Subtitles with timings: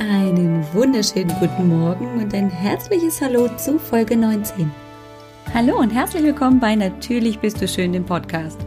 [0.00, 4.72] Einen wunderschönen guten Morgen und ein herzliches Hallo zu Folge 19.
[5.52, 8.58] Hallo und herzlich willkommen bei Natürlich bist du schön, dem Podcast.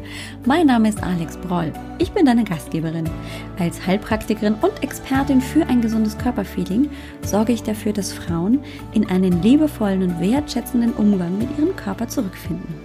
[0.45, 1.73] Mein Name ist Alex Broll.
[1.97, 3.09] Ich bin deine Gastgeberin.
[3.57, 6.91] Als Heilpraktikerin und Expertin für ein gesundes Körperfeeling
[7.23, 8.59] sorge ich dafür, dass Frauen
[8.93, 12.75] in einen liebevollen und wertschätzenden Umgang mit ihrem Körper zurückfinden.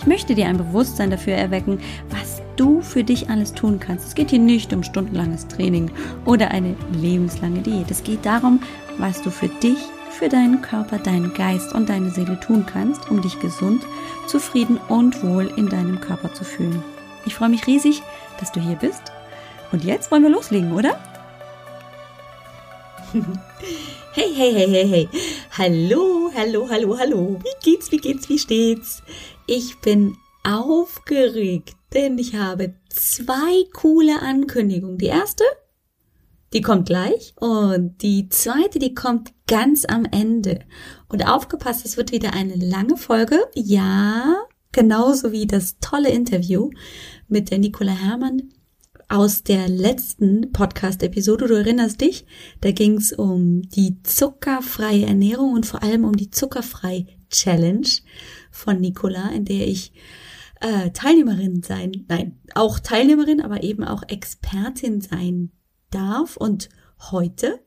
[0.00, 1.78] Ich möchte dir ein Bewusstsein dafür erwecken,
[2.10, 4.06] was du für dich alles tun kannst.
[4.06, 5.90] Es geht hier nicht um stundenlanges Training
[6.24, 7.90] oder eine lebenslange Diät.
[7.90, 8.60] Es geht darum,
[8.98, 9.78] was du für dich
[10.10, 13.86] für deinen Körper, deinen Geist und deine Seele tun kannst, um dich gesund,
[14.26, 16.82] zufrieden und wohl in deinem Körper zu fühlen.
[17.26, 18.02] Ich freue mich riesig,
[18.40, 19.02] dass du hier bist.
[19.72, 20.98] Und jetzt wollen wir loslegen, oder?
[24.12, 25.08] Hey, hey, hey, hey, hey.
[25.58, 27.38] Hallo, hallo, hallo, hallo.
[27.42, 29.02] Wie geht's, wie geht's, wie steht's?
[29.46, 34.98] Ich bin aufgeregt, denn ich habe zwei coole Ankündigungen.
[34.98, 35.44] Die erste,
[36.52, 40.60] die kommt gleich und die zweite, die kommt ganz am Ende.
[41.08, 43.38] Und aufgepasst, es wird wieder eine lange Folge.
[43.54, 44.36] Ja,
[44.72, 46.70] genauso wie das tolle Interview
[47.28, 48.50] mit der Nicola Hermann
[49.08, 51.46] aus der letzten Podcast-Episode.
[51.46, 52.26] Du erinnerst dich,
[52.60, 57.88] da ging es um die zuckerfreie Ernährung und vor allem um die zuckerfrei Challenge
[58.50, 59.92] von Nicola, in der ich
[60.60, 65.52] äh, Teilnehmerin sein, nein, auch Teilnehmerin, aber eben auch Expertin sein
[65.90, 66.36] darf.
[66.36, 66.68] Und
[67.10, 67.60] heute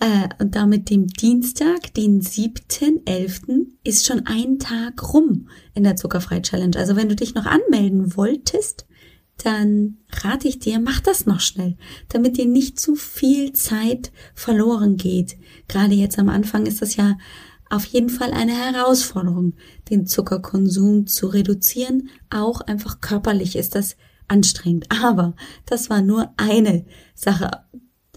[0.00, 6.40] äh, und damit dem Dienstag, den 7.11., ist schon ein Tag rum in der Zuckerfrei
[6.40, 6.76] Challenge.
[6.76, 8.86] Also wenn du dich noch anmelden wolltest,
[9.36, 11.76] dann rate ich dir, mach das noch schnell,
[12.08, 15.36] damit dir nicht zu viel Zeit verloren geht.
[15.68, 17.16] Gerade jetzt am Anfang ist das ja
[17.70, 19.54] auf jeden Fall eine Herausforderung,
[19.88, 22.10] den Zuckerkonsum zu reduzieren.
[22.28, 23.96] Auch einfach körperlich ist das
[24.28, 24.86] anstrengend.
[24.90, 25.34] Aber
[25.66, 27.50] das war nur eine Sache,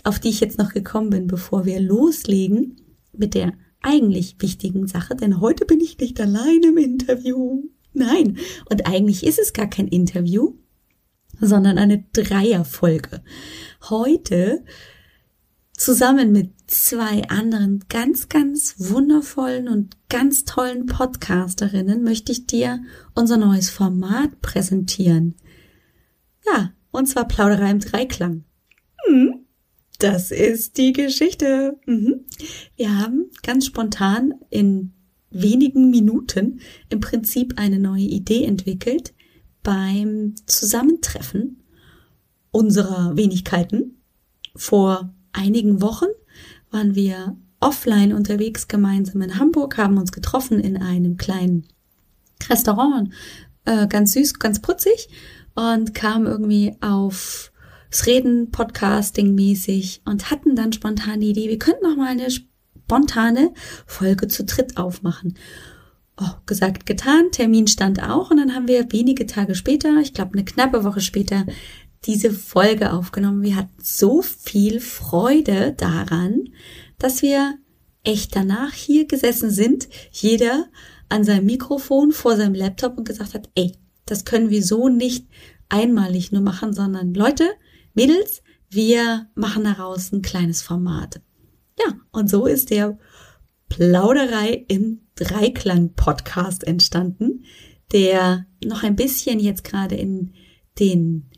[0.03, 2.81] auf die ich jetzt noch gekommen bin, bevor wir loslegen
[3.13, 5.15] mit der eigentlich wichtigen Sache.
[5.15, 7.63] Denn heute bin ich nicht allein im Interview.
[7.93, 8.37] Nein.
[8.69, 10.55] Und eigentlich ist es gar kein Interview,
[11.39, 13.23] sondern eine Dreierfolge.
[13.89, 14.63] Heute
[15.83, 22.82] zusammen mit zwei anderen ganz, ganz wundervollen und ganz tollen Podcasterinnen möchte ich dir
[23.16, 25.36] unser neues Format präsentieren.
[26.45, 28.45] Ja, und zwar Plauderei im Dreiklang.
[29.05, 29.45] Hm,
[29.99, 31.77] das ist die Geschichte.
[31.86, 32.27] Mhm.
[32.77, 34.93] Wir haben ganz spontan in
[35.32, 39.14] wenigen Minuten im Prinzip eine neue Idee entwickelt
[39.64, 41.61] beim Zusammentreffen
[42.52, 44.02] unserer Wenigkeiten
[44.55, 46.08] vor einigen Wochen
[46.71, 51.67] waren wir offline unterwegs gemeinsam in Hamburg, haben uns getroffen in einem kleinen
[52.49, 53.10] Restaurant,
[53.66, 55.10] äh, ganz süß, ganz putzig
[55.55, 57.52] und kamen irgendwie auf
[57.89, 62.27] das Reden Podcasting mäßig und hatten dann spontan die Idee, wir könnten noch mal eine
[62.32, 63.54] spontane
[63.86, 65.36] Folge zu dritt aufmachen.
[66.20, 70.33] Oh, gesagt, getan, Termin stand auch und dann haben wir wenige Tage später, ich glaube
[70.33, 71.45] eine knappe Woche später,
[72.05, 73.43] diese Folge aufgenommen.
[73.43, 76.49] Wir hatten so viel Freude daran,
[76.97, 77.58] dass wir
[78.03, 80.67] echt danach hier gesessen sind, jeder
[81.09, 85.27] an seinem Mikrofon vor seinem Laptop und gesagt hat, ey, das können wir so nicht
[85.69, 87.45] einmalig nur machen, sondern Leute,
[87.93, 91.21] Mädels, wir machen daraus ein kleines Format.
[91.80, 92.97] Ja, und so ist der
[93.69, 97.45] Plauderei im Dreiklang Podcast entstanden,
[97.92, 100.33] der noch ein bisschen jetzt gerade in
[100.80, 101.30] den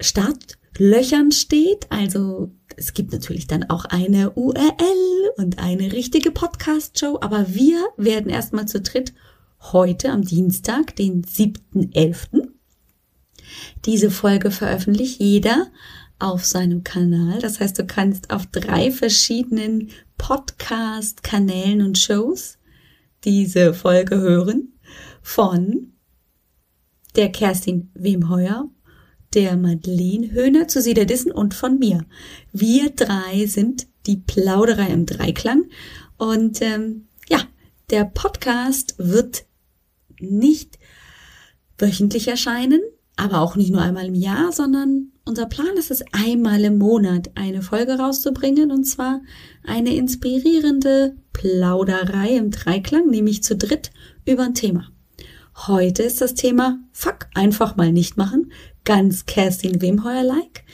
[0.00, 1.86] Startlöchern steht.
[1.90, 8.30] Also es gibt natürlich dann auch eine URL und eine richtige Podcast-Show, aber wir werden
[8.30, 9.12] erstmal zu dritt
[9.60, 12.48] heute am Dienstag, den 7.11.
[13.84, 15.68] Diese Folge veröffentlicht jeder
[16.18, 17.40] auf seinem Kanal.
[17.40, 22.58] Das heißt, du kannst auf drei verschiedenen Podcast-Kanälen und Shows
[23.24, 24.74] diese Folge hören
[25.22, 25.92] von
[27.16, 28.68] der Kerstin Wemheuer
[29.34, 32.04] der Madeleine Höhner zu Siederdissen und von mir.
[32.52, 35.64] Wir drei sind die Plauderei im Dreiklang.
[36.16, 37.40] Und ähm, ja,
[37.90, 39.44] der Podcast wird
[40.18, 40.78] nicht
[41.78, 42.80] wöchentlich erscheinen,
[43.16, 47.30] aber auch nicht nur einmal im Jahr, sondern unser Plan ist es, einmal im Monat
[47.34, 49.20] eine Folge rauszubringen, und zwar
[49.64, 53.90] eine inspirierende Plauderei im Dreiklang, nämlich zu dritt
[54.24, 54.90] über ein Thema.
[55.66, 58.52] Heute ist das Thema Fuck, einfach mal nicht machen
[58.88, 60.64] ganz Kerstin Wemheuer-like.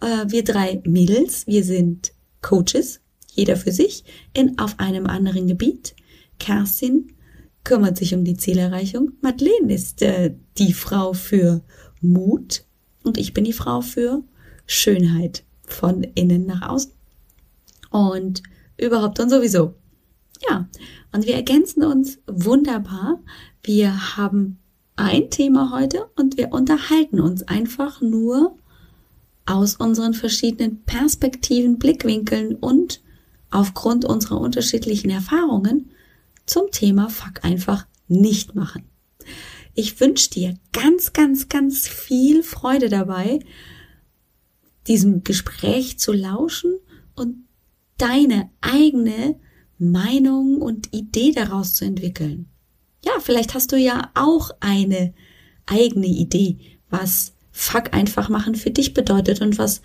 [0.00, 3.00] Äh, wir drei Mädels, wir sind Coaches,
[3.32, 5.96] jeder für sich, in, auf einem anderen Gebiet.
[6.38, 7.16] Kerstin
[7.64, 9.10] kümmert sich um die Zielerreichung.
[9.22, 11.64] Madeleine ist äh, die Frau für
[12.00, 12.62] Mut
[13.02, 14.22] und ich bin die Frau für
[14.66, 16.92] Schönheit von innen nach außen.
[17.90, 18.44] und
[18.76, 19.74] überhaupt und sowieso.
[20.48, 20.68] Ja,
[21.12, 23.20] und wir ergänzen uns wunderbar.
[23.64, 24.60] Wir haben
[24.96, 28.56] ein Thema heute und wir unterhalten uns einfach nur
[29.46, 33.02] aus unseren verschiedenen Perspektiven, Blickwinkeln und
[33.50, 35.90] aufgrund unserer unterschiedlichen Erfahrungen
[36.46, 38.84] zum Thema Fuck einfach nicht machen.
[39.74, 43.40] Ich wünsche dir ganz, ganz, ganz viel Freude dabei,
[44.86, 46.78] diesem Gespräch zu lauschen
[47.16, 47.44] und
[47.96, 49.40] deine eigene
[49.78, 52.48] Meinung und Idee daraus zu entwickeln.
[53.04, 55.12] Ja, vielleicht hast du ja auch eine
[55.66, 56.58] eigene Idee,
[56.90, 59.80] was Fuck einfach machen für dich bedeutet und was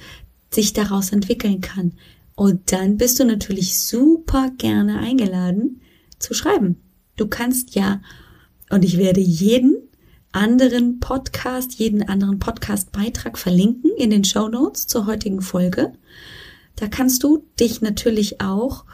[0.51, 1.93] sich daraus entwickeln kann.
[2.35, 5.81] Und dann bist du natürlich super gerne eingeladen
[6.17, 6.81] zu schreiben.
[7.15, 8.01] Du kannst ja,
[8.69, 9.75] und ich werde jeden
[10.31, 15.93] anderen Podcast, jeden anderen Podcast-Beitrag verlinken in den Show Notes zur heutigen Folge.
[16.75, 18.85] Da kannst du dich natürlich auch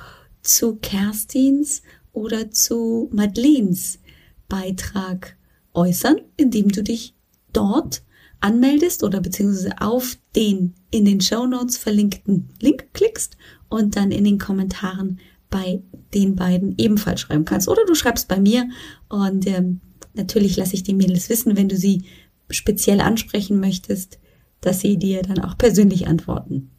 [0.41, 1.81] zu Kerstins
[2.13, 3.99] oder zu Madeleines
[4.47, 5.35] Beitrag
[5.73, 7.13] äußern, indem du dich
[7.53, 8.03] dort
[8.39, 13.37] anmeldest oder beziehungsweise auf den in den Show Notes verlinkten Link klickst
[13.69, 15.19] und dann in den Kommentaren
[15.49, 15.81] bei
[16.13, 17.67] den beiden ebenfalls schreiben kannst.
[17.67, 18.69] Oder du schreibst bei mir
[19.09, 19.81] und ähm,
[20.13, 22.03] natürlich lasse ich die Mädels wissen, wenn du sie
[22.49, 24.19] speziell ansprechen möchtest,
[24.61, 26.71] dass sie dir dann auch persönlich antworten.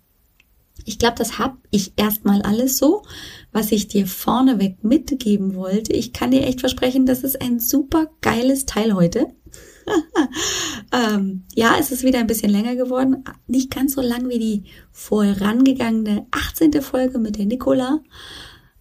[0.84, 3.02] Ich glaube, das habe ich erstmal alles so,
[3.56, 5.94] was ich dir vorneweg mitgeben wollte.
[5.94, 9.28] Ich kann dir echt versprechen, das ist ein super geiles Teil heute.
[10.92, 13.24] ähm, ja, es ist wieder ein bisschen länger geworden.
[13.46, 16.82] Nicht ganz so lang wie die vorangegangene 18.
[16.82, 18.00] Folge mit der Nicola.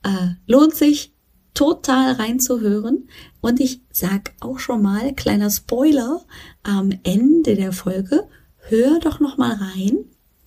[0.04, 1.14] Äh, lohnt sich
[1.54, 3.08] total reinzuhören.
[3.40, 6.26] Und ich sag auch schon mal, kleiner Spoiler,
[6.64, 8.28] am Ende der Folge,
[8.58, 10.04] hör doch noch mal rein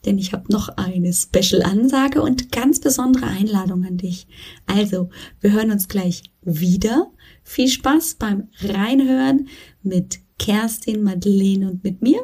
[0.08, 4.26] denn ich habe noch eine Special-Ansage und ganz besondere Einladung an dich.
[4.66, 5.10] Also,
[5.40, 7.12] wir hören uns gleich wieder.
[7.44, 9.49] Viel Spaß beim Reinhören
[9.82, 12.22] mit Kerstin, Madeleine und mit mir.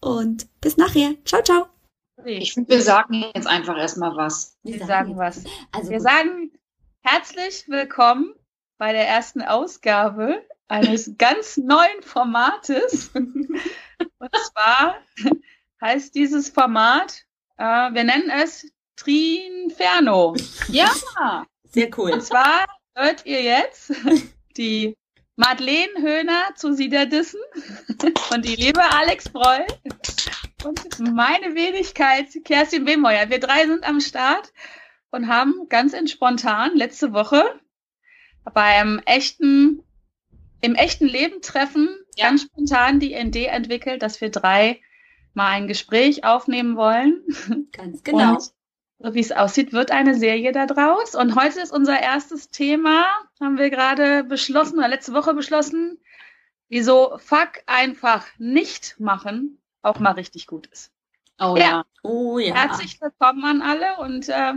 [0.00, 1.16] Und bis nachher.
[1.24, 1.66] Ciao, ciao.
[2.24, 4.56] Ich finde, wir sagen jetzt einfach erstmal was.
[4.62, 5.42] Wir sagen was.
[5.72, 6.06] Also wir gut.
[6.06, 6.52] sagen
[7.02, 8.34] herzlich willkommen
[8.78, 13.10] bei der ersten Ausgabe eines ganz neuen Formates.
[13.14, 13.48] Und
[14.52, 14.96] zwar
[15.80, 17.24] heißt dieses Format,
[17.58, 20.34] äh, wir nennen es Trinferno.
[20.68, 20.90] Ja,
[21.64, 22.12] sehr cool.
[22.12, 22.64] Und zwar
[22.94, 23.92] hört ihr jetzt
[24.56, 24.96] die
[25.36, 27.40] Madeleine Höhner zu Siederdissen
[28.32, 29.66] und die liebe Alex Broll
[30.64, 33.28] und meine Wenigkeit Kerstin Wehmeuer.
[33.28, 34.52] Wir drei sind am Start
[35.10, 37.60] und haben ganz spontan letzte Woche
[38.54, 39.82] beim echten,
[40.62, 42.26] im echten Leben treffen ja.
[42.26, 44.80] ganz spontan die Idee entwickelt, dass wir drei
[45.36, 47.22] mal ein Gespräch aufnehmen wollen.
[47.72, 48.34] Ganz genau.
[48.34, 48.52] Und
[48.98, 51.14] so wie es aussieht, wird eine Serie da draus.
[51.14, 53.04] Und heute ist unser erstes Thema,
[53.40, 55.98] haben wir gerade beschlossen, oder letzte Woche beschlossen,
[56.68, 60.90] wieso Fuck einfach nicht machen auch mal richtig gut ist.
[61.38, 61.64] Oh ja.
[61.64, 61.84] ja.
[62.02, 62.54] Oh ja.
[62.54, 64.54] Herzlich willkommen an alle und äh,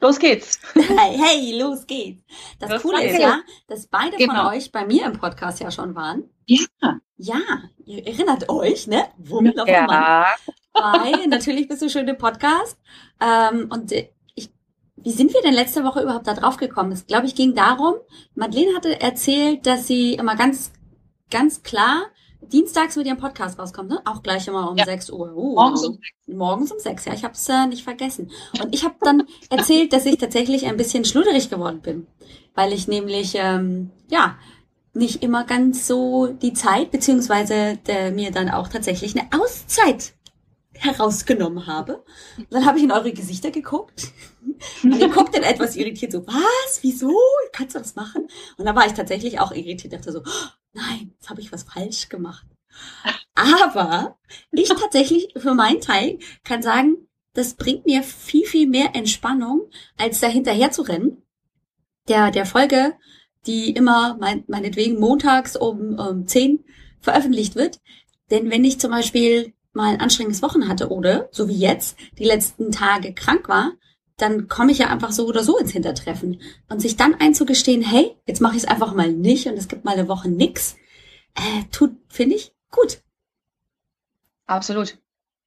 [0.00, 0.58] los geht's.
[0.74, 2.22] Hey, hey, los geht's.
[2.58, 4.44] Das los Coole ist ja, dass beide genau.
[4.44, 6.24] von euch bei mir im Podcast ja schon waren.
[6.46, 7.00] Ja.
[7.18, 7.40] Ja,
[7.86, 9.04] ihr erinnert euch, ne?
[9.16, 9.70] Wundervoll.
[9.70, 10.26] Ja.
[10.72, 12.78] Bei natürlich bist du schön im Podcast.
[13.20, 14.50] Ähm, und ich,
[14.96, 16.92] wie sind wir denn letzte Woche überhaupt da drauf gekommen?
[16.92, 17.94] Es glaube ich ging darum,
[18.34, 20.72] Madeleine hatte erzählt, dass sie immer ganz,
[21.30, 22.06] ganz klar
[22.52, 24.00] dienstags mit ihrem Podcast rauskommt, ne?
[24.04, 24.84] Auch gleich immer um ja.
[24.84, 25.34] 6 Uhr.
[25.36, 26.36] Uh, morgens um 6.
[26.36, 27.14] Morgens um 6, ja.
[27.14, 28.30] Ich habe es äh, nicht vergessen.
[28.62, 32.06] Und ich habe dann erzählt, dass ich tatsächlich ein bisschen schluderig geworden bin.
[32.54, 34.36] Weil ich nämlich, ähm, ja,
[34.94, 40.14] nicht immer ganz so die Zeit, beziehungsweise der, mir dann auch tatsächlich eine Auszeit
[40.72, 42.02] herausgenommen habe.
[42.38, 44.08] Und dann habe ich in eure Gesichter geguckt.
[44.82, 46.78] Und ihr guckt dann etwas irritiert, so, was?
[46.82, 47.14] Wieso?
[47.52, 48.28] Kannst du das machen?
[48.56, 50.22] Und dann war ich tatsächlich auch irritiert, dachte so,
[50.76, 52.46] nein, jetzt habe ich was falsch gemacht.
[53.34, 54.18] Aber
[54.52, 60.20] ich tatsächlich für meinen Teil kann sagen, das bringt mir viel, viel mehr Entspannung, als
[60.20, 61.22] da hinterher zu rennen.
[62.08, 62.94] Der, der Folge
[63.46, 66.64] die immer mein, meinetwegen montags um, um 10
[67.00, 67.80] veröffentlicht wird.
[68.30, 72.24] Denn wenn ich zum Beispiel mal ein anstrengendes Wochen hatte oder, so wie jetzt, die
[72.24, 73.72] letzten Tage krank war,
[74.16, 76.40] dann komme ich ja einfach so oder so ins Hintertreffen.
[76.68, 79.84] Und sich dann einzugestehen, hey, jetzt mache ich es einfach mal nicht und es gibt
[79.84, 80.76] mal eine Woche nix,
[81.34, 83.02] äh, tut, finde ich, gut.
[84.46, 84.98] Absolut.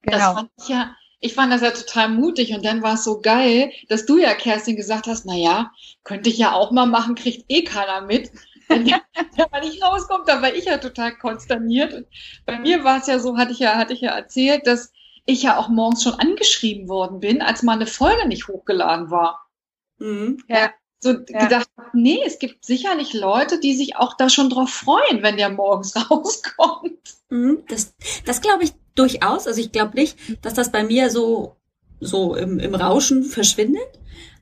[0.02, 0.18] Genau.
[0.18, 3.20] Das fand ich ja ich fand das ja total mutig und dann war es so
[3.22, 5.72] geil, dass du ja, Kerstin, gesagt hast, na ja,
[6.04, 8.32] könnte ich ja auch mal machen, kriegt eh keiner mit.
[8.70, 9.02] Wenn der,
[9.52, 11.94] mal nicht rauskommt, dann war ich ja total konsterniert.
[11.94, 12.06] Und
[12.46, 14.94] bei mir war es ja so, hatte ich ja, hatte ich ja erzählt, dass
[15.30, 19.48] ich ja auch morgens schon angeschrieben worden bin, als mal eine Folge nicht hochgeladen war.
[19.98, 20.44] Mhm.
[20.48, 20.72] Ja.
[21.02, 21.46] So ja.
[21.46, 25.50] gedacht, nee, es gibt sicherlich Leute, die sich auch da schon drauf freuen, wenn der
[25.50, 27.00] morgens rauskommt.
[27.30, 27.94] Mhm, das,
[28.26, 29.48] das glaube ich durchaus.
[29.48, 31.56] Also ich glaube nicht, dass das bei mir so,
[32.02, 33.88] so im, im Rauschen verschwindet.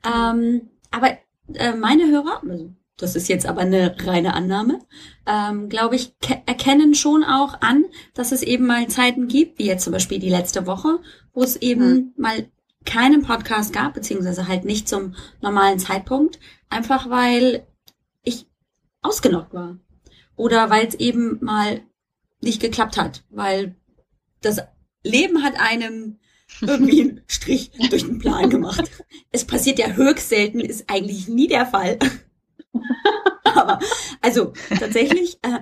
[0.04, 1.18] Ähm, aber
[1.54, 4.80] äh, meine Hörer, also das ist jetzt aber eine reine Annahme,
[5.26, 6.14] ähm, glaube ich,
[6.46, 10.28] erkennen schon auch an, dass es eben mal Zeiten gibt, wie jetzt zum Beispiel die
[10.28, 10.98] letzte Woche,
[11.32, 12.12] wo es eben mhm.
[12.16, 12.48] mal
[12.84, 17.66] keinen Podcast gab, beziehungsweise halt nicht zum normalen Zeitpunkt, einfach weil
[18.22, 18.46] ich
[19.00, 19.78] ausgenockt war.
[20.36, 21.80] Oder weil es eben mal
[22.40, 23.76] nicht geklappt hat, weil
[24.40, 24.58] das
[25.04, 26.18] Leben hat einem
[26.60, 28.90] irgendwie einen Strich durch den Plan gemacht.
[29.30, 31.98] Es passiert ja höchst selten, ist eigentlich nie der Fall.
[33.44, 33.78] Aber
[34.20, 35.60] also tatsächlich äh,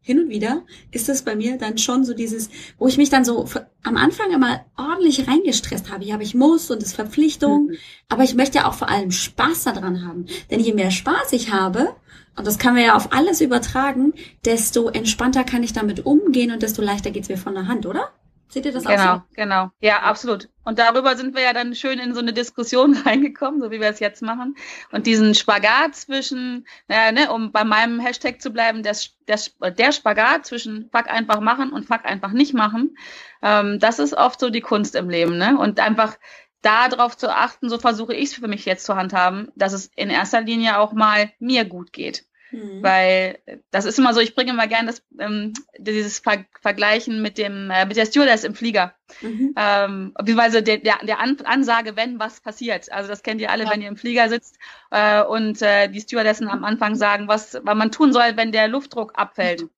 [0.00, 3.24] hin und wieder ist es bei mir dann schon so dieses, wo ich mich dann
[3.24, 3.46] so
[3.82, 6.04] am Anfang immer ordentlich reingestresst habe.
[6.04, 7.68] Ja, aber ich muss und es ist Verpflichtung.
[7.68, 7.76] Mhm.
[8.08, 10.26] Aber ich möchte ja auch vor allem Spaß daran haben.
[10.50, 11.96] Denn je mehr Spaß ich habe,
[12.36, 14.12] und das kann man ja auf alles übertragen,
[14.44, 18.10] desto entspannter kann ich damit umgehen und desto leichter geht's mir von der Hand, oder?
[18.54, 19.22] Seht ihr das genau, auch so?
[19.34, 19.70] Genau, genau.
[19.80, 20.48] Ja, absolut.
[20.62, 23.88] Und darüber sind wir ja dann schön in so eine Diskussion reingekommen, so wie wir
[23.88, 24.54] es jetzt machen.
[24.92, 28.96] Und diesen Spagat zwischen, naja, ne, um bei meinem Hashtag zu bleiben, der,
[29.26, 29.40] der,
[29.72, 32.96] der Spagat zwischen Fuck einfach machen und Fuck einfach nicht machen,
[33.42, 35.36] ähm, das ist oft so die Kunst im Leben.
[35.36, 35.58] Ne?
[35.58, 36.16] Und einfach
[36.62, 40.10] darauf zu achten, so versuche ich es für mich jetzt zu handhaben, dass es in
[40.10, 42.24] erster Linie auch mal mir gut geht.
[42.54, 42.82] Mhm.
[42.82, 43.38] Weil
[43.70, 47.70] das ist immer so, ich bringe immer gerne das, ähm, dieses Ver Vergleichen mit dem
[47.70, 48.94] äh, mit der Stewardess im Flieger.
[49.20, 49.54] Mhm.
[49.56, 52.92] Ähm, beziehungsweise der, der, der An Ansage, wenn was passiert.
[52.92, 53.70] Also das kennt ihr alle, ja.
[53.70, 54.58] wenn ihr im Flieger sitzt
[54.90, 58.68] äh, und äh, die Stewardessen am Anfang sagen, was, was man tun soll, wenn der
[58.68, 59.62] Luftdruck abfällt.
[59.62, 59.70] Mhm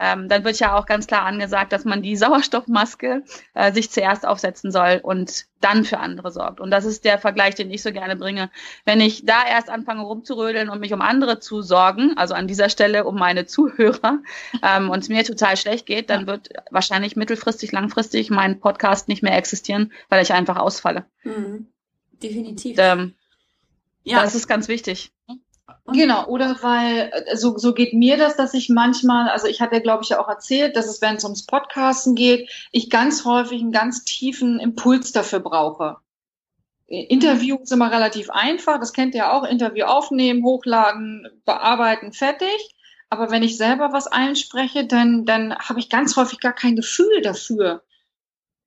[0.00, 3.22] ähm, dann wird ja auch ganz klar angesagt, dass man die Sauerstoffmaske
[3.54, 6.58] äh, sich zuerst aufsetzen soll und dann für andere sorgt.
[6.58, 8.50] Und das ist der Vergleich, den ich so gerne bringe.
[8.86, 12.70] Wenn ich da erst anfange rumzurödeln und mich um andere zu sorgen, also an dieser
[12.70, 14.20] Stelle um meine Zuhörer,
[14.62, 19.22] ähm, und es mir total schlecht geht, dann wird wahrscheinlich mittelfristig, langfristig mein Podcast nicht
[19.22, 21.04] mehr existieren, weil ich einfach ausfalle.
[21.24, 21.66] Mhm.
[22.22, 22.78] Definitiv.
[22.78, 23.14] Und, ähm,
[24.02, 24.22] ja.
[24.22, 25.12] Das ist ganz wichtig.
[25.86, 29.80] Genau, oder weil, äh, so, so geht mir das, dass ich manchmal, also ich hatte,
[29.80, 33.60] glaube ich, ja auch erzählt, dass es, wenn es ums Podcasten geht, ich ganz häufig
[33.60, 35.96] einen ganz tiefen Impuls dafür brauche.
[36.86, 42.74] Interview ist immer relativ einfach, das kennt ihr auch, Interview aufnehmen, hochladen, bearbeiten, fertig.
[43.10, 47.22] Aber wenn ich selber was einspreche, dann, dann habe ich ganz häufig gar kein Gefühl
[47.22, 47.82] dafür.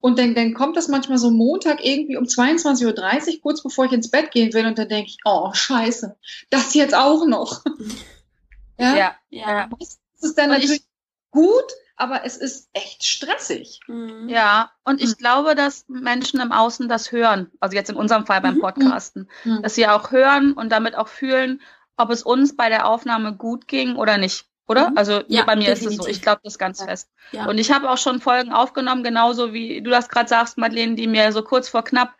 [0.03, 3.93] Und dann, dann kommt das manchmal so Montag irgendwie um 22.30 Uhr, kurz bevor ich
[3.93, 4.65] ins Bett gehen will.
[4.65, 6.17] Und dann denke ich, oh, scheiße,
[6.49, 7.63] das jetzt auch noch.
[8.77, 9.15] ja, ja.
[9.29, 9.69] ja.
[9.79, 13.79] Das ist dann und natürlich ich, gut, aber es ist echt stressig.
[13.87, 14.27] Mhm.
[14.27, 15.19] Ja, und ich mhm.
[15.19, 17.49] glaube, dass Menschen im Außen das hören.
[17.61, 18.59] Also jetzt in unserem Fall beim mhm.
[18.59, 19.29] Podcasten.
[19.45, 19.61] Mhm.
[19.61, 21.61] Dass sie auch hören und damit auch fühlen,
[21.95, 24.47] ob es uns bei der Aufnahme gut ging oder nicht.
[24.67, 24.91] Oder?
[24.91, 24.97] Mhm.
[24.97, 25.87] Also ja, bei mir definitiv.
[25.87, 26.07] ist es so.
[26.07, 27.09] Ich glaube das ganz fest.
[27.31, 27.47] Ja.
[27.47, 31.07] Und ich habe auch schon Folgen aufgenommen, genauso wie du das gerade sagst, Madeleine, die
[31.07, 32.15] mir so kurz vor knapp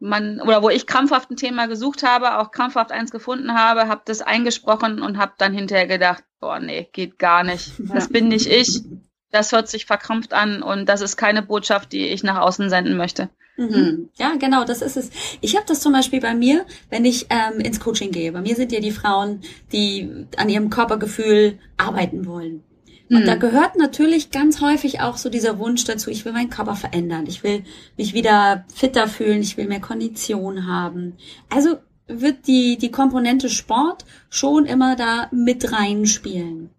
[0.00, 4.00] man oder wo ich krampfhaft ein Thema gesucht habe, auch krampfhaft eins gefunden habe, habe
[4.06, 7.72] das eingesprochen und habe dann hinterher gedacht, boah, nee, geht gar nicht.
[7.78, 8.82] Das bin nicht ich.
[9.30, 12.96] Das hört sich verkrampft an und das ist keine Botschaft, die ich nach außen senden
[12.96, 13.28] möchte.
[13.60, 14.08] Mhm.
[14.16, 15.10] Ja, genau, das ist es.
[15.42, 18.32] Ich habe das zum Beispiel bei mir, wenn ich ähm, ins Coaching gehe.
[18.32, 22.62] Bei mir sind ja die Frauen, die an ihrem Körpergefühl arbeiten wollen.
[23.10, 23.26] Und mhm.
[23.26, 27.26] da gehört natürlich ganz häufig auch so dieser Wunsch dazu, ich will meinen Körper verändern,
[27.28, 27.64] ich will
[27.98, 31.16] mich wieder fitter fühlen, ich will mehr Kondition haben.
[31.50, 31.76] Also
[32.06, 36.70] wird die, die Komponente Sport schon immer da mit reinspielen.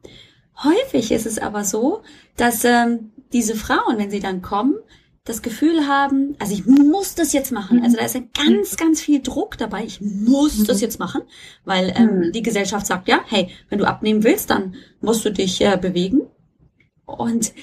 [0.63, 2.01] Häufig ist es aber so,
[2.37, 4.75] dass ähm, diese Frauen, wenn sie dann kommen,
[5.23, 7.83] das Gefühl haben, also ich muss das jetzt machen.
[7.83, 9.83] Also da ist ja ganz, ganz viel Druck dabei.
[9.83, 11.21] Ich muss das jetzt machen,
[11.63, 12.31] weil ähm, mhm.
[12.31, 16.21] die Gesellschaft sagt, ja, hey, wenn du abnehmen willst, dann musst du dich äh, bewegen.
[17.05, 17.53] Und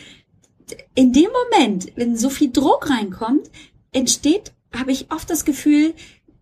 [0.95, 3.51] in dem Moment, wenn so viel Druck reinkommt,
[3.93, 5.95] entsteht, habe ich oft das Gefühl,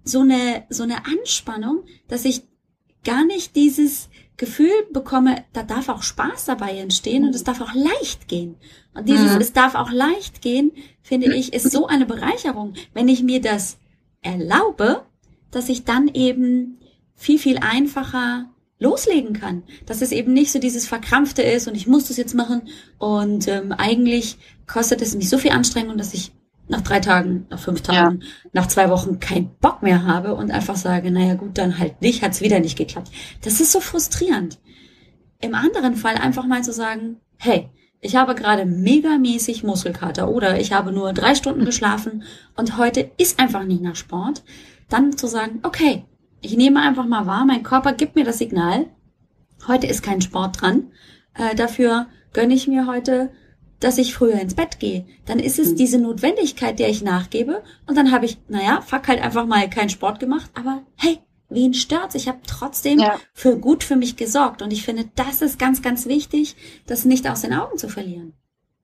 [0.04, 2.42] so eine, so eine Anspannung, dass ich
[3.04, 7.74] gar nicht dieses Gefühl bekomme, da darf auch Spaß dabei entstehen und es darf auch
[7.74, 8.56] leicht gehen.
[8.94, 9.40] Und dieses, mhm.
[9.40, 13.78] es darf auch leicht gehen, finde ich, ist so eine Bereicherung, wenn ich mir das
[14.22, 15.02] erlaube,
[15.50, 16.78] dass ich dann eben
[17.14, 19.62] viel, viel einfacher loslegen kann.
[19.86, 23.48] Dass es eben nicht so dieses Verkrampfte ist und ich muss das jetzt machen und
[23.48, 26.32] ähm, eigentlich kostet es mich so viel Anstrengung, dass ich
[26.68, 28.26] nach drei Tagen, nach fünf Tagen, ja.
[28.52, 32.22] nach zwei Wochen keinen Bock mehr habe und einfach sage, naja gut, dann halt nicht,
[32.22, 33.10] hat's wieder nicht geklappt.
[33.42, 34.58] Das ist so frustrierend.
[35.40, 37.68] Im anderen Fall einfach mal zu sagen, hey,
[38.00, 42.24] ich habe gerade megamäßig Muskelkater oder ich habe nur drei Stunden geschlafen
[42.56, 44.42] und heute ist einfach nicht nach Sport,
[44.88, 46.04] dann zu sagen, okay,
[46.42, 48.86] Ich nehme einfach mal wahr, mein Körper gibt mir das Signal,
[49.66, 50.92] heute ist kein Sport dran.
[51.34, 53.30] Äh, dafür gönne ich mir heute,
[53.80, 55.06] dass ich früher ins Bett gehe.
[55.26, 55.76] Dann ist es mhm.
[55.76, 57.62] diese Notwendigkeit, der ich nachgebe.
[57.86, 60.50] Und dann habe ich, naja, fuck halt einfach mal keinen Sport gemacht.
[60.54, 61.18] Aber hey,
[61.48, 62.14] wen stört's?
[62.14, 63.18] Ich habe trotzdem ja.
[63.32, 64.62] für gut für mich gesorgt.
[64.62, 66.56] Und ich finde, das ist ganz, ganz wichtig,
[66.86, 68.32] das nicht aus den Augen zu verlieren.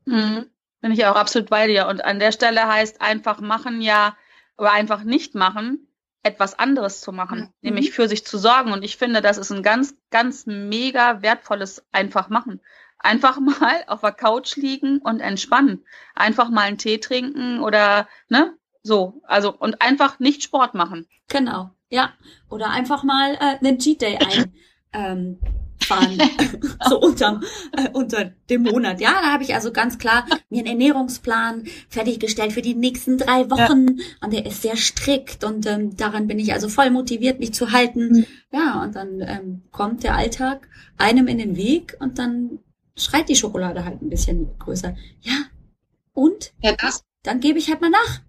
[0.04, 0.46] Mhm.
[0.80, 1.86] Bin ich auch absolut bei dir.
[1.86, 4.16] Und an der Stelle heißt einfach machen ja,
[4.58, 5.88] oder einfach nicht machen,
[6.22, 7.48] etwas anderes zu machen, mhm.
[7.60, 8.72] nämlich für sich zu sorgen.
[8.72, 12.60] Und ich finde, das ist ein ganz, ganz mega wertvolles einfach machen.
[13.02, 15.84] Einfach mal auf der Couch liegen und entspannen.
[16.14, 18.56] Einfach mal einen Tee trinken oder, ne?
[18.82, 19.22] So.
[19.24, 21.06] Also, und einfach nicht Sport machen.
[21.28, 21.70] Genau.
[21.88, 22.12] Ja.
[22.48, 24.52] Oder einfach mal äh, einen Cheat Day ein.
[24.92, 25.38] ähm,
[25.84, 26.18] fahren,
[26.88, 27.42] so unterm,
[27.76, 29.00] äh, unter dem Monat.
[29.00, 33.50] Ja, da habe ich also ganz klar mir einen Ernährungsplan fertiggestellt für die nächsten drei
[33.50, 34.04] Wochen ja.
[34.20, 37.72] und der ist sehr strikt und ähm, daran bin ich also voll motiviert, mich zu
[37.72, 38.08] halten.
[38.08, 38.26] Mhm.
[38.52, 40.68] Ja, und dann ähm, kommt der Alltag
[40.98, 42.58] einem in den Weg und dann
[42.96, 44.96] schreit die Schokolade halt ein bisschen größer.
[45.20, 45.44] Ja,
[46.12, 47.04] und ja, das.
[47.22, 48.20] dann gebe ich halt mal nach.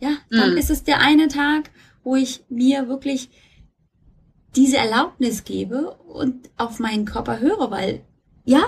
[0.00, 0.56] Ja, dann mhm.
[0.56, 1.70] ist es der eine Tag,
[2.02, 3.30] wo ich mir wirklich
[4.56, 8.04] diese Erlaubnis gebe und auf meinen Körper höre, weil
[8.44, 8.62] ja,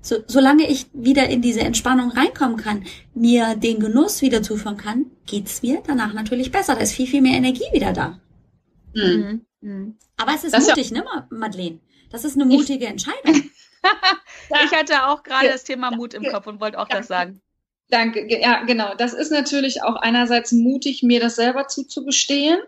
[0.00, 5.06] so, solange ich wieder in diese Entspannung reinkommen kann, mir den Genuss wieder zuführen kann,
[5.26, 6.74] geht's mir danach natürlich besser.
[6.74, 8.20] Da ist viel, viel mehr Energie wieder da.
[8.94, 9.42] Mhm.
[9.60, 9.96] Mhm.
[10.16, 11.80] Aber es ist das mutig, ja ne, Madeleine?
[12.10, 13.47] Das ist eine mutige Entscheidung.
[14.64, 17.40] ich hatte auch gerade das Thema Mut im Kopf und wollte auch das sagen.
[17.90, 18.94] Danke, ja, genau.
[18.94, 22.60] Das ist natürlich auch einerseits mutig, mir das selber zuzugestehen.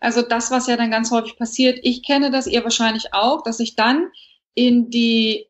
[0.00, 3.60] Also das, was ja dann ganz häufig passiert, ich kenne das, ihr wahrscheinlich auch, dass
[3.60, 4.10] ich dann
[4.54, 5.46] in die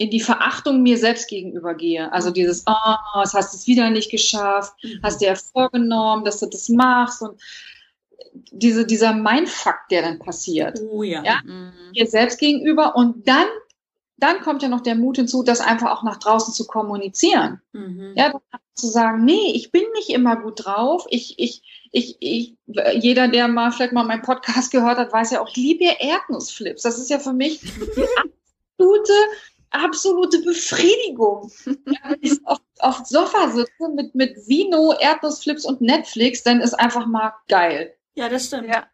[0.00, 2.10] in die Verachtung mir selbst gegenüber gehe.
[2.10, 5.00] Also dieses, oh, das hast du es wieder nicht geschafft, mhm.
[5.02, 7.38] hast dir ja vorgenommen, dass du das machst und
[8.50, 10.80] diese, dieser Mindfuck, der dann passiert.
[10.90, 11.22] Oh ja.
[11.22, 11.40] ja?
[11.44, 11.72] Mhm.
[11.94, 13.46] Mir selbst gegenüber und dann
[14.20, 17.60] dann kommt ja noch der Mut hinzu, das einfach auch nach draußen zu kommunizieren.
[17.72, 18.12] Mhm.
[18.16, 18.32] Ja,
[18.74, 21.06] zu sagen, nee, ich bin nicht immer gut drauf.
[21.10, 22.56] Ich, ich, ich, ich,
[22.94, 25.92] jeder, der mal vielleicht mal meinen Podcast gehört hat, weiß ja auch, ich liebe ja
[25.98, 26.82] Erdnussflips.
[26.82, 28.06] Das ist ja für mich die
[28.78, 29.12] absolute,
[29.70, 31.50] absolute Befriedigung.
[31.66, 36.74] Ja, wenn ich auf, auf Sofa sitze mit, mit Vino, Erdnussflips und Netflix, dann ist
[36.74, 37.94] einfach mal geil.
[38.14, 38.68] Ja, das stimmt.
[38.68, 38.86] Ja.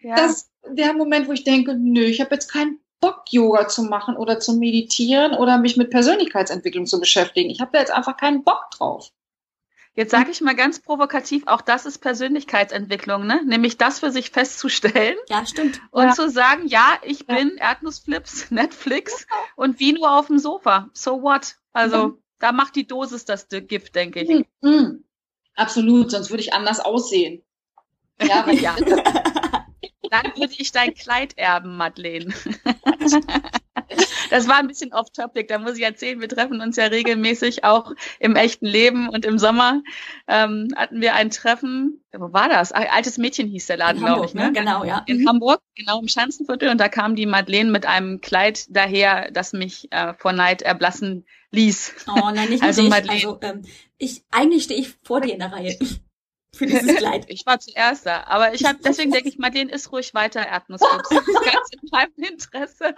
[0.00, 0.16] Ja.
[0.16, 3.82] Das ist der Moment, wo ich denke, nö, ich habe jetzt keinen Bock, Yoga zu
[3.82, 7.50] machen oder zu meditieren oder mich mit Persönlichkeitsentwicklung zu beschäftigen.
[7.50, 9.10] Ich habe da jetzt einfach keinen Bock drauf.
[9.96, 13.42] Jetzt sage ich mal ganz provokativ, auch das ist Persönlichkeitsentwicklung, ne?
[13.44, 15.16] Nämlich das für sich festzustellen.
[15.28, 15.80] Ja, stimmt.
[15.92, 16.12] Und ja.
[16.12, 17.36] zu sagen, ja, ich ja.
[17.36, 19.36] bin Erdnussflips, Netflix ja.
[19.54, 20.88] und Vino auf dem Sofa.
[20.94, 21.56] So what?
[21.72, 22.18] Also, mhm.
[22.40, 24.28] da macht die Dosis das Gift, denke ich.
[24.28, 24.46] Mhm.
[24.62, 25.04] Mhm.
[25.54, 27.42] Absolut, sonst würde ich anders aussehen.
[28.20, 28.74] Ja, ja.
[30.10, 32.34] Dann würde ich dein Kleid erben, Madeleine.
[34.30, 35.46] Das war ein bisschen off-topic.
[35.48, 39.38] Da muss ich erzählen, wir treffen uns ja regelmäßig auch im echten Leben und im
[39.38, 39.82] Sommer
[40.26, 42.02] ähm, hatten wir ein Treffen.
[42.12, 42.72] Wo war das?
[42.72, 44.34] Altes Mädchen hieß der Laden, glaube ich.
[44.34, 44.46] Ne?
[44.46, 44.52] ne?
[44.52, 45.02] Genau, ja.
[45.06, 45.28] In mhm.
[45.28, 46.68] Hamburg, genau im Schanzenviertel.
[46.68, 51.24] Und da kam die Madeleine mit einem Kleid daher, das mich äh, vor Neid erblassen
[51.50, 52.06] ließ.
[52.08, 53.26] Oh nein, nicht also, Madeleine.
[53.26, 53.62] Also, ähm,
[53.98, 55.76] ich, eigentlich stehe ich vor dir in der Reihe
[56.56, 57.26] für dieses Kleid.
[57.28, 60.46] Ich war zuerst da, aber ich habe deswegen denke ich mal, den ist ruhig weiter
[60.46, 61.08] Erdnussflips.
[61.08, 62.94] Ganz in meinem Interesse.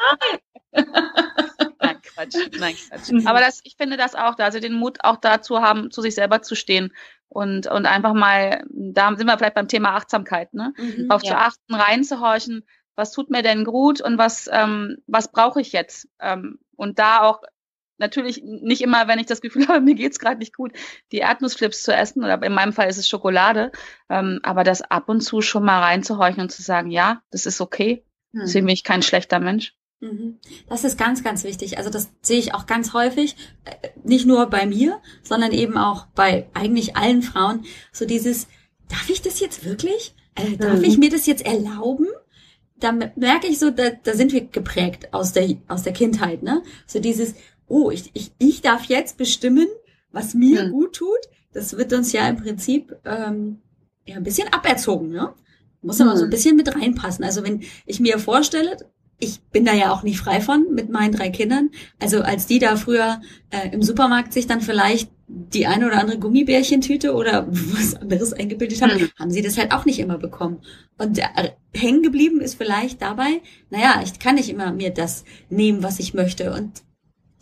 [0.73, 3.11] nein, Quatsch, nein, Quatsch.
[3.11, 3.27] Mhm.
[3.27, 6.14] Aber das, ich finde das auch da, also den Mut auch dazu haben, zu sich
[6.14, 6.92] selber zu stehen
[7.29, 11.31] und und einfach mal, da sind wir vielleicht beim Thema Achtsamkeit, ne, mhm, auf ja.
[11.31, 16.09] zu achten, reinzuhorchen, was tut mir denn gut und was ähm, was brauche ich jetzt
[16.21, 17.42] ähm, und da auch
[17.98, 20.72] natürlich nicht immer, wenn ich das Gefühl habe, mir geht's gerade nicht gut,
[21.12, 23.72] die Erdnussflips zu essen oder in meinem Fall ist es Schokolade,
[24.09, 27.61] ähm, aber das ab und zu schon mal reinzuhorchen und zu sagen, ja, das ist
[27.61, 28.42] okay, hm.
[28.44, 29.74] deswegen bin ich kein schlechter Mensch.
[30.00, 30.38] Mhm.
[30.68, 31.78] Das ist ganz, ganz wichtig.
[31.78, 36.06] Also das sehe ich auch ganz häufig, äh, nicht nur bei mir, sondern eben auch
[36.14, 37.64] bei eigentlich allen Frauen.
[37.92, 38.46] So dieses,
[38.88, 40.14] darf ich das jetzt wirklich?
[40.35, 40.85] Äh, darf mhm.
[40.85, 42.09] ich mir das jetzt erlauben?
[42.78, 46.62] Da merke ich so, da, da sind wir geprägt aus der, aus der Kindheit, ne?
[46.87, 47.35] So dieses,
[47.68, 49.66] oh, ich, ich, ich darf jetzt bestimmen,
[50.12, 50.72] was mir hm.
[50.72, 51.18] gut tut.
[51.52, 53.61] Das wird uns ja im Prinzip ähm,
[54.07, 55.35] ja ein bisschen aberzogen, ne?
[55.83, 56.18] Muss aber hm.
[56.18, 57.24] so ein bisschen mit reinpassen.
[57.24, 58.76] Also wenn ich mir vorstelle,
[59.18, 61.70] ich bin da ja auch nicht frei von mit meinen drei Kindern.
[61.98, 66.18] Also als die da früher äh, im Supermarkt sich dann vielleicht die eine oder andere
[66.18, 69.11] Gummibärchentüte oder was anderes eingebildet haben, mhm.
[69.18, 70.61] haben sie das halt auch nicht immer bekommen.
[70.98, 71.24] Und äh,
[71.74, 76.14] hängen geblieben ist vielleicht dabei, naja, ich kann nicht immer mir das nehmen, was ich
[76.14, 76.52] möchte.
[76.52, 76.83] Und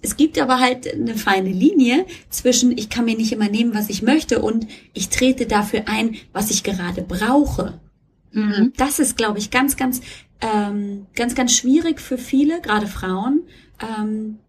[0.04, 3.88] es gibt aber halt eine feine Linie zwischen, ich kann mir nicht immer nehmen, was
[3.88, 7.80] ich möchte und ich trete dafür ein, was ich gerade brauche.
[8.32, 8.74] Mhm.
[8.76, 10.02] Das ist, glaube ich, ganz, ganz,
[10.42, 13.44] ähm, ganz, ganz schwierig für viele, gerade Frauen,
[13.80, 14.40] ähm,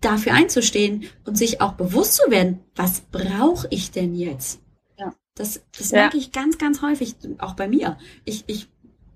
[0.00, 4.60] dafür einzustehen und sich auch bewusst zu werden, was brauche ich denn jetzt?
[5.00, 5.12] Ja.
[5.34, 6.02] Das, das ja.
[6.02, 7.98] merke ich ganz, ganz häufig, auch bei mir.
[8.24, 8.68] Ich, ich,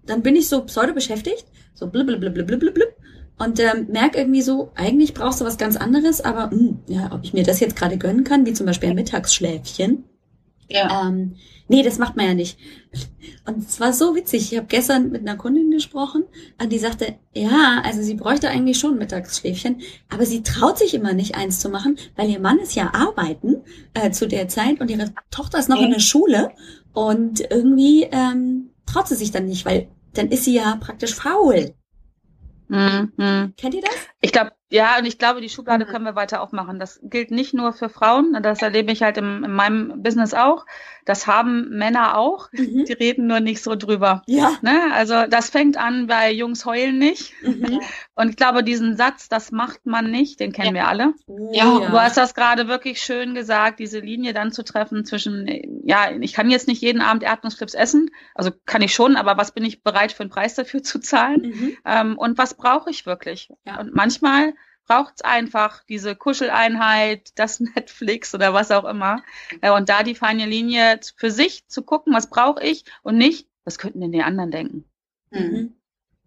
[0.04, 2.96] dann bin ich so pseudo beschäftigt, so blub, blub, blub, blub, blub, blub,
[3.40, 7.10] und ähm, merke irgendwie so, eigentlich brauchst du was ganz anderes, aber mh, hm, ja,
[7.10, 10.04] ob ich mir das jetzt gerade gönnen kann, wie zum Beispiel ein Mittagsschläfchen.
[10.68, 11.08] Ja.
[11.08, 12.58] Ähm, nee, das macht man ja nicht.
[13.46, 14.52] Und es war so witzig.
[14.52, 16.24] Ich habe gestern mit einer Kundin gesprochen
[16.62, 20.92] und die sagte, ja, also sie bräuchte eigentlich schon ein Mittagsschläfchen, aber sie traut sich
[20.92, 23.62] immer nicht eins zu machen, weil ihr Mann ist ja arbeiten
[23.94, 25.86] äh, zu der Zeit und ihre Tochter ist noch okay.
[25.86, 26.50] in der Schule
[26.92, 31.74] und irgendwie ähm, traut sie sich dann nicht, weil dann ist sie ja praktisch faul.
[32.70, 33.54] Mhm.
[33.56, 34.09] Kennt ihr das?
[34.22, 35.88] Ich glaube, ja, und ich glaube, die Schublade mhm.
[35.88, 36.78] können wir weiter aufmachen.
[36.78, 40.64] Das gilt nicht nur für Frauen, das erlebe ich halt im, in meinem Business auch.
[41.06, 42.52] Das haben Männer auch.
[42.52, 42.84] Mhm.
[42.84, 44.22] Die reden nur nicht so drüber.
[44.26, 44.52] Ja.
[44.62, 44.80] Ne?
[44.94, 47.32] Also das fängt an bei Jungs heulen nicht.
[47.42, 47.80] Mhm.
[48.14, 50.82] Und ich glaube, diesen Satz, das macht man nicht, den kennen ja.
[50.82, 51.14] wir alle.
[51.52, 51.80] Ja.
[51.80, 55.48] Du hast das gerade wirklich schön gesagt, diese Linie dann zu treffen zwischen,
[55.84, 58.10] ja, ich kann jetzt nicht jeden Abend Erdnussflips essen.
[58.34, 61.40] Also kann ich schon, aber was bin ich bereit für einen Preis dafür zu zahlen?
[61.42, 61.76] Mhm.
[61.84, 63.50] Ähm, und was brauche ich wirklich?
[63.64, 63.80] Ja.
[63.80, 69.22] Und manchmal braucht es einfach diese Kuscheleinheit, das Netflix oder was auch immer.
[69.60, 73.48] Äh, und da die feine Linie für sich zu gucken, was brauche ich und nicht,
[73.64, 74.84] was könnten denn die anderen denken.
[75.30, 75.74] Mhm.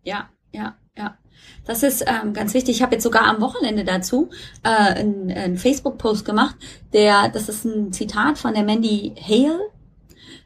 [0.04, 1.17] Ja, ja, ja.
[1.65, 2.78] Das ist ähm, ganz wichtig.
[2.78, 4.30] Ich habe jetzt sogar am Wochenende dazu
[4.63, 6.56] äh, einen, einen Facebook-Post gemacht,
[6.93, 9.60] der, das ist ein Zitat von der Mandy Hale,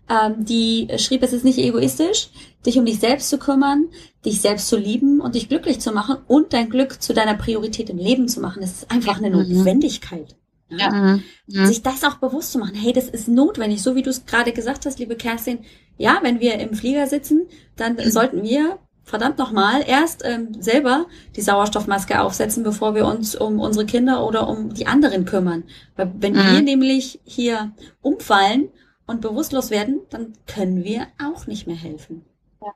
[0.09, 2.29] ähm, die schrieb, es ist nicht egoistisch,
[2.65, 3.87] dich um dich selbst zu kümmern,
[4.25, 7.89] dich selbst zu lieben und dich glücklich zu machen und dein Glück zu deiner Priorität
[7.89, 8.61] im Leben zu machen.
[8.61, 9.53] Das ist einfach eine mhm.
[9.53, 10.35] Notwendigkeit.
[10.69, 10.91] Ja.
[10.91, 11.23] Mhm.
[11.47, 11.65] mhm.
[11.65, 12.75] Sich das auch bewusst zu machen.
[12.75, 13.81] Hey, das ist notwendig.
[13.81, 15.59] So wie du es gerade gesagt hast, liebe Kerstin.
[15.97, 18.09] Ja, wenn wir im Flieger sitzen, dann mhm.
[18.09, 21.05] sollten wir verdammt nochmal erst ähm, selber
[21.37, 25.63] die Sauerstoffmaske aufsetzen, bevor wir uns um unsere Kinder oder um die anderen kümmern.
[25.95, 26.51] Weil wenn mhm.
[26.51, 28.69] wir nämlich hier umfallen
[29.07, 32.25] und bewusstlos werden, dann können wir auch nicht mehr helfen.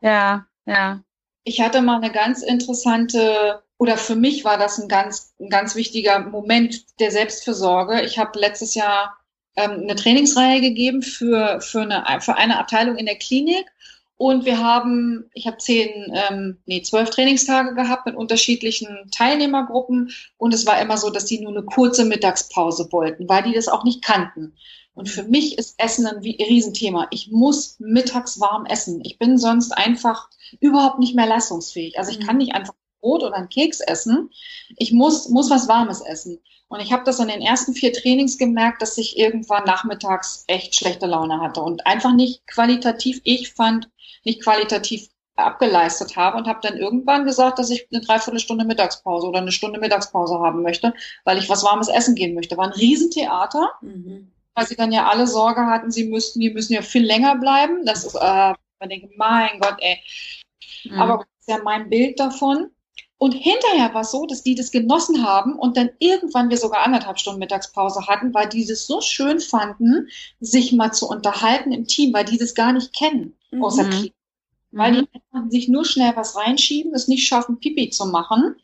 [0.01, 1.03] Ja, ja.
[1.43, 5.75] Ich hatte mal eine ganz interessante, oder für mich war das ein ganz, ein ganz
[5.75, 8.01] wichtiger Moment der Selbstfürsorge.
[8.03, 9.17] Ich habe letztes Jahr
[9.55, 13.65] ähm, eine Trainingsreihe gegeben für, für, eine, für eine Abteilung in der Klinik.
[14.17, 20.11] Und wir haben, ich habe zehn, ähm, nee, zwölf Trainingstage gehabt mit unterschiedlichen Teilnehmergruppen.
[20.37, 23.67] Und es war immer so, dass die nur eine kurze Mittagspause wollten, weil die das
[23.67, 24.53] auch nicht kannten.
[24.93, 27.07] Und für mich ist Essen ein Riesenthema.
[27.11, 29.01] Ich muss mittags warm essen.
[29.03, 31.97] Ich bin sonst einfach überhaupt nicht mehr leistungsfähig.
[31.97, 32.41] Also ich kann mhm.
[32.41, 34.29] nicht einfach Brot oder einen Keks essen.
[34.77, 36.39] Ich muss, muss was Warmes essen.
[36.67, 40.75] Und ich habe das an den ersten vier Trainings gemerkt, dass ich irgendwann nachmittags echt
[40.75, 43.89] schlechte Laune hatte und einfach nicht qualitativ, ich fand,
[44.23, 49.39] nicht qualitativ abgeleistet habe und habe dann irgendwann gesagt, dass ich eine Dreiviertelstunde Mittagspause oder
[49.39, 50.93] eine Stunde Mittagspause haben möchte,
[51.25, 52.57] weil ich was warmes essen gehen möchte.
[52.57, 53.71] War ein Riesentheater.
[53.81, 57.35] Mhm weil sie dann ja alle Sorge hatten, sie müssten, die müssen ja viel länger
[57.37, 57.85] bleiben.
[57.85, 59.99] Das ist, äh, man denkt, mein Gott, ey.
[60.85, 60.99] Mhm.
[60.99, 62.71] Aber das ist ja mein Bild davon.
[63.17, 66.83] Und hinterher war es so, dass die das genossen haben und dann irgendwann wir sogar
[66.83, 70.07] anderthalb Stunden Mittagspause hatten, weil die das so schön fanden,
[70.39, 73.63] sich mal zu unterhalten im Team, weil die das gar nicht kennen, mhm.
[73.63, 74.15] außer Krieg.
[74.71, 75.07] Weil mhm.
[75.45, 78.55] die sich nur schnell was reinschieben, es nicht schaffen, Pipi zu machen,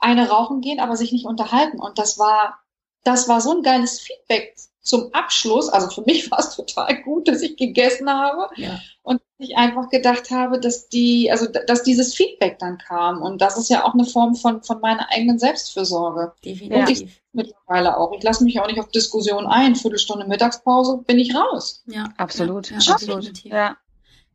[0.00, 1.78] eine rauchen gehen, aber sich nicht unterhalten.
[1.78, 2.58] Und das war,
[3.04, 7.28] das war so ein geiles Feedback zum Abschluss, also für mich war es total gut,
[7.28, 8.80] dass ich gegessen habe ja.
[9.02, 13.56] und ich einfach gedacht habe, dass die, also dass dieses Feedback dann kam und das
[13.56, 16.32] ist ja auch eine Form von von meiner eigenen Selbstfürsorge.
[16.44, 16.78] Definitiv.
[16.78, 18.12] Und ich mittlerweile auch.
[18.12, 19.76] Ich lasse mich auch nicht auf Diskussionen ein.
[19.76, 21.82] Viertelstunde Mittagspause bin ich raus.
[21.86, 23.44] Ja, absolut, ja, ja absolut.
[23.44, 23.76] Ja.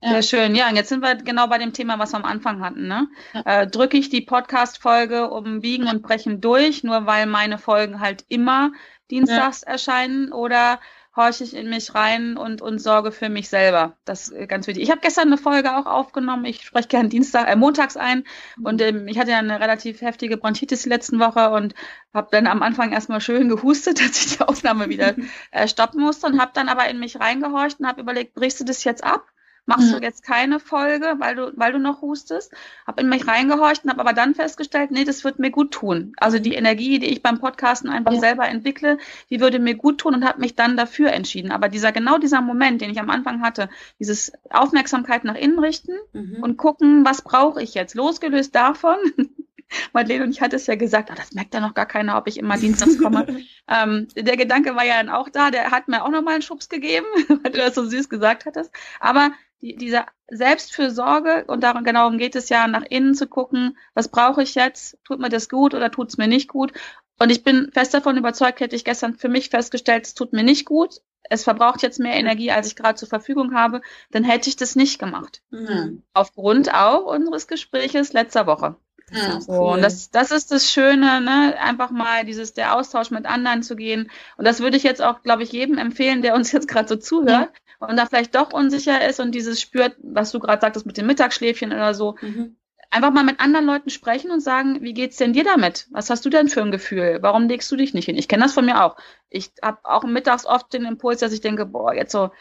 [0.01, 0.55] Sehr schön.
[0.55, 2.87] Ja, und jetzt sind wir genau bei dem Thema, was wir am Anfang hatten.
[2.87, 3.07] Ne?
[3.33, 3.61] Ja.
[3.61, 8.23] Äh, Drücke ich die Podcast-Folge um Biegen und Brechen durch, nur weil meine Folgen halt
[8.27, 8.71] immer
[9.09, 9.73] dienstags ja.
[9.73, 10.79] erscheinen oder
[11.15, 13.97] horche ich in mich rein und, und sorge für mich selber.
[14.03, 14.83] Das ist ganz wichtig.
[14.83, 16.43] Ich habe gestern eine Folge auch aufgenommen.
[16.45, 18.25] Ich spreche gerne Dienstag, äh, montags ein.
[18.61, 21.73] Und ähm, ich hatte ja eine relativ heftige Bronchitis die letzten Woche und
[22.13, 25.15] habe dann am Anfang erstmal schön gehustet, dass ich die Aufnahme wieder
[25.51, 28.65] äh, stoppen musste und habe dann aber in mich reingehorcht und habe überlegt, brichst du
[28.65, 29.25] das jetzt ab?
[29.65, 29.97] Machst mhm.
[29.97, 32.53] du jetzt keine Folge, weil du, weil du noch hustest.
[32.85, 36.13] Hab in mich reingehorcht und habe aber dann festgestellt, nee, das wird mir gut tun.
[36.17, 38.19] Also die Energie, die ich beim Podcasten einfach ja.
[38.19, 38.97] selber entwickle,
[39.29, 41.51] die würde mir gut tun und habe mich dann dafür entschieden.
[41.51, 45.93] Aber dieser genau dieser Moment, den ich am Anfang hatte, dieses Aufmerksamkeit nach innen richten
[46.13, 46.37] mhm.
[46.41, 48.97] und gucken, was brauche ich jetzt, losgelöst davon.
[49.93, 52.27] Madeleine und ich hatte es ja gesagt, oh, das merkt ja noch gar keiner, ob
[52.27, 53.25] ich immer dienstags komme.
[53.69, 56.69] ähm, der Gedanke war ja dann auch da, der hat mir auch nochmal einen Schubs
[56.69, 58.71] gegeben, weil du das so süß gesagt hattest.
[58.99, 64.09] Aber die, diese Selbstfürsorge, und darum genau geht es ja, nach innen zu gucken, was
[64.09, 64.97] brauche ich jetzt?
[65.03, 66.73] Tut mir das gut oder tut es mir nicht gut?
[67.17, 70.43] Und ich bin fest davon überzeugt, hätte ich gestern für mich festgestellt, es tut mir
[70.43, 70.99] nicht gut,
[71.29, 74.75] es verbraucht jetzt mehr Energie, als ich gerade zur Verfügung habe, dann hätte ich das
[74.75, 75.41] nicht gemacht.
[75.49, 76.03] Mhm.
[76.13, 78.75] Aufgrund auch unseres Gespräches letzter Woche.
[79.11, 79.73] Ja, so, cool.
[79.73, 81.55] und das, das ist das Schöne, ne?
[81.59, 84.09] einfach mal dieses, der Austausch mit anderen zu gehen.
[84.37, 86.95] Und das würde ich jetzt auch, glaube ich, jedem empfehlen, der uns jetzt gerade so
[86.95, 87.87] zuhört ja.
[87.87, 91.05] und da vielleicht doch unsicher ist und dieses spürt, was du gerade sagtest mit dem
[91.05, 92.15] Mittagsschläfchen oder so.
[92.21, 92.57] Mhm.
[92.91, 95.87] Einfach mal mit anderen Leuten sprechen und sagen, wie geht's denn dir damit?
[95.91, 97.17] Was hast du denn für ein Gefühl?
[97.21, 98.17] Warum legst du dich nicht hin?
[98.17, 98.95] Ich kenne das von mir auch.
[99.29, 102.31] Ich habe auch mittags oft den Impuls, dass ich denke, boah, jetzt so,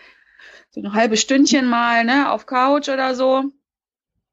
[0.71, 3.51] so ein halbes Stündchen mal, ne, auf Couch oder so.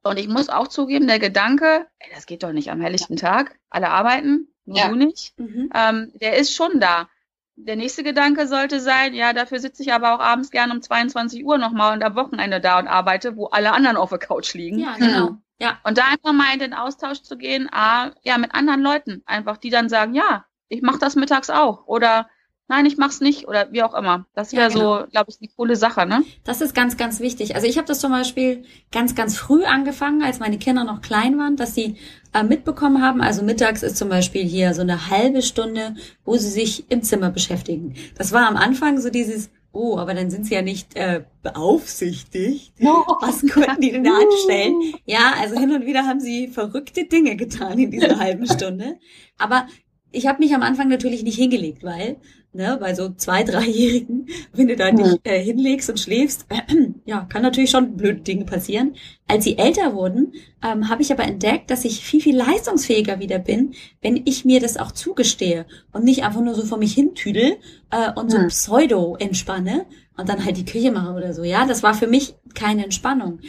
[0.03, 3.59] Und ich muss auch zugeben, der Gedanke, ey, das geht doch nicht am helllichten Tag,
[3.69, 4.89] alle arbeiten, nur ja.
[4.89, 5.69] du nicht, mhm.
[5.73, 7.07] ähm, der ist schon da.
[7.55, 11.45] Der nächste Gedanke sollte sein, ja, dafür sitze ich aber auch abends gerne um 22
[11.45, 14.79] Uhr nochmal und am Wochenende da und arbeite, wo alle anderen auf der Couch liegen.
[14.79, 15.31] Ja, genau.
[15.31, 15.41] Mhm.
[15.59, 15.79] Ja.
[15.83, 19.57] Und da einfach mal in den Austausch zu gehen, ah, ja, mit anderen Leuten, einfach,
[19.57, 21.85] die dann sagen, ja, ich mache das mittags auch.
[21.85, 22.29] Oder
[22.71, 24.25] nein, ich mach's nicht oder wie auch immer.
[24.34, 25.01] Das wäre ja, genau.
[25.01, 26.23] so, glaube ich, eine coole Sache, ne?
[26.45, 27.53] Das ist ganz, ganz wichtig.
[27.55, 31.38] Also ich habe das zum Beispiel ganz, ganz früh angefangen, als meine Kinder noch klein
[31.38, 31.97] waren, dass sie
[32.34, 33.21] äh, mitbekommen haben.
[33.21, 37.29] Also mittags ist zum Beispiel hier so eine halbe Stunde, wo sie sich im Zimmer
[37.29, 37.95] beschäftigen.
[38.17, 42.73] Das war am Anfang so dieses Oh, aber dann sind sie ja nicht äh, beaufsichtigt.
[43.21, 44.81] Was konnten die denn da anstellen?
[45.05, 48.97] Ja, also hin und wieder haben sie verrückte Dinge getan in dieser halben Stunde.
[49.38, 49.67] Aber
[50.12, 52.17] ich habe mich am Anfang natürlich nicht hingelegt, weil
[52.53, 56.61] ne, bei so zwei, dreijährigen, wenn du da dich äh, hinlegst und schläfst, äh,
[57.05, 58.95] ja, kann natürlich schon blöde Dinge passieren.
[59.27, 60.33] Als sie älter wurden,
[60.63, 64.59] ähm, habe ich aber entdeckt, dass ich viel, viel leistungsfähiger wieder bin, wenn ich mir
[64.59, 67.57] das auch zugestehe und nicht einfach nur so vor mich hintüdel
[67.91, 69.85] äh, und so pseudo entspanne
[70.17, 71.43] und dann halt die Küche mache oder so.
[71.43, 73.39] Ja, das war für mich keine Entspannung.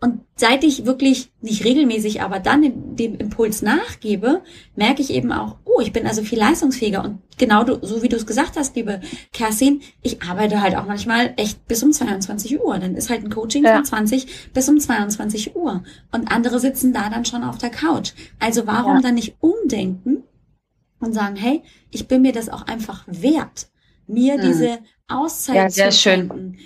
[0.00, 4.42] Und seit ich wirklich nicht regelmäßig, aber dann dem Impuls nachgebe,
[4.76, 7.04] merke ich eben auch, oh, ich bin also viel leistungsfähiger.
[7.04, 9.00] Und genau du, so wie du es gesagt hast, liebe
[9.32, 12.78] Kerstin, ich arbeite halt auch manchmal echt bis um 22 Uhr.
[12.78, 13.74] Dann ist halt ein Coaching ja.
[13.74, 15.82] von 20 bis um 22 Uhr.
[16.12, 18.12] Und andere sitzen da dann schon auf der Couch.
[18.38, 19.02] Also warum ja.
[19.02, 20.24] dann nicht umdenken
[21.00, 23.68] und sagen, hey, ich bin mir das auch einfach wert,
[24.06, 24.42] mir mhm.
[24.42, 24.78] diese
[25.08, 25.98] Auszeit ja, sehr zu.
[25.98, 26.56] Schön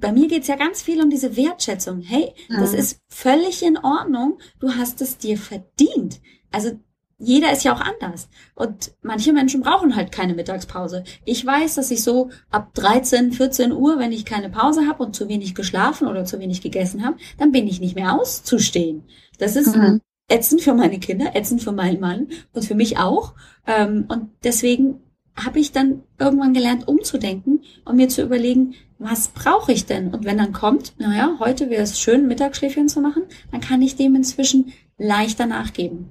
[0.00, 2.00] bei mir geht's ja ganz viel um diese Wertschätzung.
[2.00, 2.60] Hey, mhm.
[2.60, 4.38] das ist völlig in Ordnung.
[4.60, 6.20] Du hast es dir verdient.
[6.52, 6.78] Also
[7.18, 8.28] jeder ist ja auch anders.
[8.54, 11.04] Und manche Menschen brauchen halt keine Mittagspause.
[11.24, 15.16] Ich weiß, dass ich so ab 13, 14 Uhr, wenn ich keine Pause habe und
[15.16, 19.04] zu wenig geschlafen oder zu wenig gegessen habe, dann bin ich nicht mehr auszustehen.
[19.38, 20.00] Das ist mhm.
[20.28, 23.34] ätzend für meine Kinder, ätzend für meinen Mann und für mich auch.
[23.66, 25.00] Ähm, und deswegen
[25.36, 30.12] habe ich dann irgendwann gelernt, umzudenken und mir zu überlegen, was brauche ich denn?
[30.12, 33.96] Und wenn dann kommt, naja, heute wäre es schön, Mittagsschläfchen zu machen, dann kann ich
[33.96, 36.10] dem inzwischen leichter nachgeben.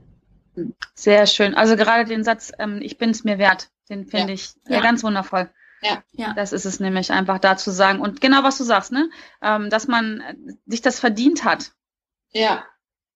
[0.93, 1.55] Sehr schön.
[1.55, 4.33] Also gerade den Satz, ähm, ich bin es mir wert, den finde ja.
[4.33, 4.81] ich ja.
[4.81, 5.49] ganz wundervoll.
[5.81, 6.03] Ja.
[6.13, 7.99] ja, das ist es nämlich einfach da zu sagen.
[7.99, 9.09] Und genau was du sagst, ne?
[9.41, 10.23] Ähm, dass man
[10.65, 11.73] sich das verdient hat.
[12.31, 12.65] Ja.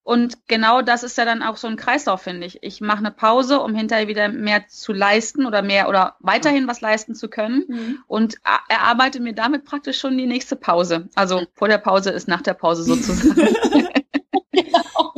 [0.10, 2.64] Und genau das ist ja dann auch so ein Kreislauf, finde ich.
[2.64, 6.82] Ich mache eine Pause, um hinterher wieder mehr zu leisten oder mehr oder weiterhin was
[6.82, 8.00] leisten zu können mhm.
[8.08, 8.38] und
[8.70, 11.10] erarbeite mir damit praktisch schon die nächste Pause.
[11.14, 13.54] Also vor der Pause ist nach der Pause sozusagen.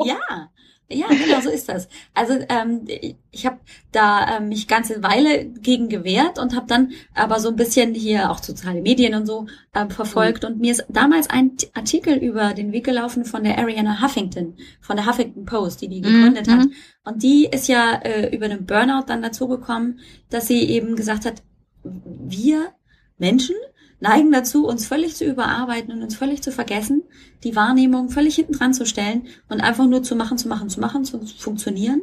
[0.04, 0.18] Ja,
[0.90, 1.88] ja, genau so ist das.
[2.14, 2.86] Also ähm,
[3.32, 3.60] ich habe
[3.92, 8.30] da ähm, mich ganze Weile gegen gewehrt und habe dann aber so ein bisschen hier
[8.30, 10.44] auch soziale Medien und so ähm, verfolgt.
[10.44, 10.50] Mhm.
[10.50, 14.96] Und mir ist damals ein Artikel über den Weg gelaufen von der Ariana Huffington, von
[14.96, 16.52] der Huffington Post, die die gegründet mhm.
[16.52, 16.68] hat.
[17.04, 21.26] Und die ist ja äh, über den Burnout dann dazu gekommen, dass sie eben gesagt
[21.26, 21.42] hat,
[21.84, 22.74] wir
[23.18, 23.56] Menschen
[24.02, 27.04] neigen dazu, uns völlig zu überarbeiten und uns völlig zu vergessen,
[27.44, 30.82] die Wahrnehmung völlig hinten dran zu stellen und einfach nur zu machen, zu machen, zu
[30.82, 32.02] machen, zu funktionieren.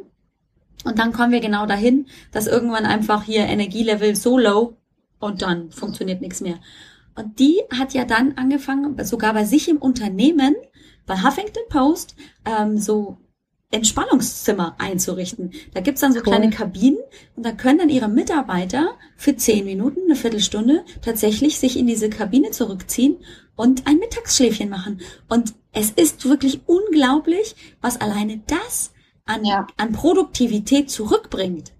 [0.85, 4.77] Und dann kommen wir genau dahin, dass irgendwann einfach hier Energielevel so low
[5.19, 6.59] und dann funktioniert nichts mehr.
[7.15, 10.55] Und die hat ja dann angefangen, sogar bei sich im Unternehmen,
[11.05, 13.17] bei Huffington Post, ähm, so
[13.71, 15.51] Entspannungszimmer einzurichten.
[15.73, 16.25] Da gibt's dann so cool.
[16.25, 16.97] kleine Kabinen
[17.35, 22.09] und da können dann ihre Mitarbeiter für zehn Minuten, eine Viertelstunde tatsächlich sich in diese
[22.09, 23.17] Kabine zurückziehen
[23.55, 25.01] und ein Mittagsschläfchen machen.
[25.27, 28.91] Und es ist wirklich unglaublich, was alleine das
[29.25, 29.67] an, ja.
[29.77, 31.73] an Produktivität zurückbringt.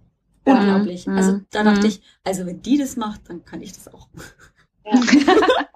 [0.45, 1.07] Unglaublich.
[1.07, 1.17] Mhm.
[1.17, 1.87] Also da dachte mhm.
[1.87, 4.09] ich, also wenn die das macht, dann kann ich das auch.
[4.85, 5.35] Ja, ja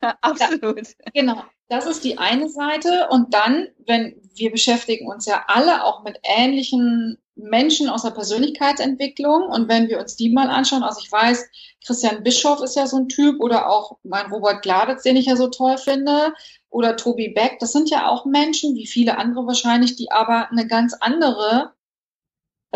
[0.20, 0.78] absolut.
[0.78, 1.42] Ja, genau.
[1.68, 3.08] Das ist die eine Seite.
[3.10, 9.48] Und dann, wenn wir beschäftigen uns ja alle auch mit ähnlichen Menschen aus der Persönlichkeitsentwicklung.
[9.48, 11.44] Und wenn wir uns die mal anschauen, also ich weiß,
[11.84, 15.36] Christian Bischoff ist ja so ein Typ oder auch mein Robert Gladitz, den ich ja
[15.36, 16.32] so toll finde,
[16.70, 20.66] oder Tobi Beck, das sind ja auch Menschen, wie viele andere wahrscheinlich, die aber eine
[20.66, 21.72] ganz andere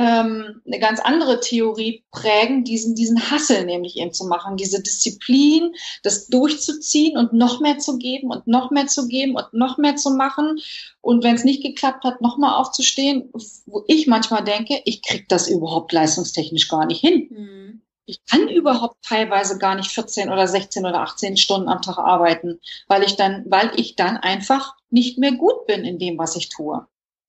[0.00, 5.74] ähm, eine ganz andere Theorie prägen, diesen, diesen Hassel nämlich eben zu machen, diese Disziplin,
[6.02, 9.96] das durchzuziehen und noch mehr zu geben und noch mehr zu geben und noch mehr
[9.96, 10.58] zu machen.
[11.02, 13.30] Und wenn es nicht geklappt hat, nochmal aufzustehen,
[13.66, 17.28] wo ich manchmal denke, ich krieg das überhaupt leistungstechnisch gar nicht hin.
[17.30, 17.82] Mhm.
[18.06, 22.58] Ich kann überhaupt teilweise gar nicht 14 oder 16 oder 18 Stunden am Tag arbeiten,
[22.88, 26.48] weil ich dann, weil ich dann einfach nicht mehr gut bin in dem, was ich
[26.48, 26.86] tue.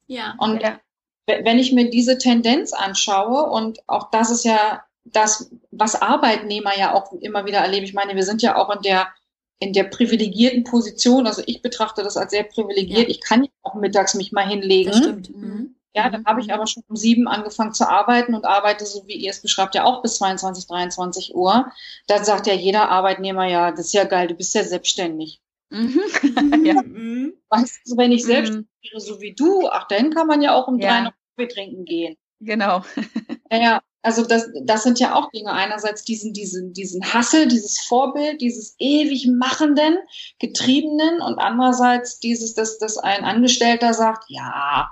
[0.08, 0.36] Ja.
[0.40, 0.80] Und ja
[1.28, 6.94] wenn ich mir diese Tendenz anschaue, und auch das ist ja das, was Arbeitnehmer ja
[6.94, 7.86] auch immer wieder erleben.
[7.86, 9.08] Ich meine, wir sind ja auch in der,
[9.60, 11.28] in der privilegierten Position.
[11.28, 13.08] Also ich betrachte das als sehr privilegiert.
[13.08, 13.10] Ja.
[13.10, 14.92] Ich kann ja auch mittags mich mal hinlegen.
[14.92, 15.36] Das stimmt.
[15.36, 15.76] Mhm.
[15.94, 16.54] Ja, dann habe ich mhm.
[16.54, 19.84] aber schon um sieben angefangen zu arbeiten und arbeite, so wie ihr es beschreibt, ja
[19.84, 21.72] auch bis 22, 23 Uhr.
[22.08, 25.42] Da sagt ja jeder Arbeitnehmer, ja, das ist ja geil, du bist ja selbstständig.
[25.72, 26.02] Mhm.
[26.66, 26.82] ja.
[26.84, 27.34] Mhm.
[27.50, 28.68] Weißt du, wenn ich selbst mhm.
[28.84, 30.90] wäre, so wie du, ach, dann kann man ja auch um ja.
[30.90, 32.16] drei noch Kaffee trinken gehen.
[32.42, 32.84] Genau.
[33.52, 35.52] ja, also das, das sind ja auch Dinge.
[35.52, 39.98] Einerseits diesen, diesen, diesen Hassel, dieses Vorbild, dieses ewig machenden,
[40.40, 44.90] getriebenen und andererseits dieses, dass, dass ein Angestellter sagt, ja,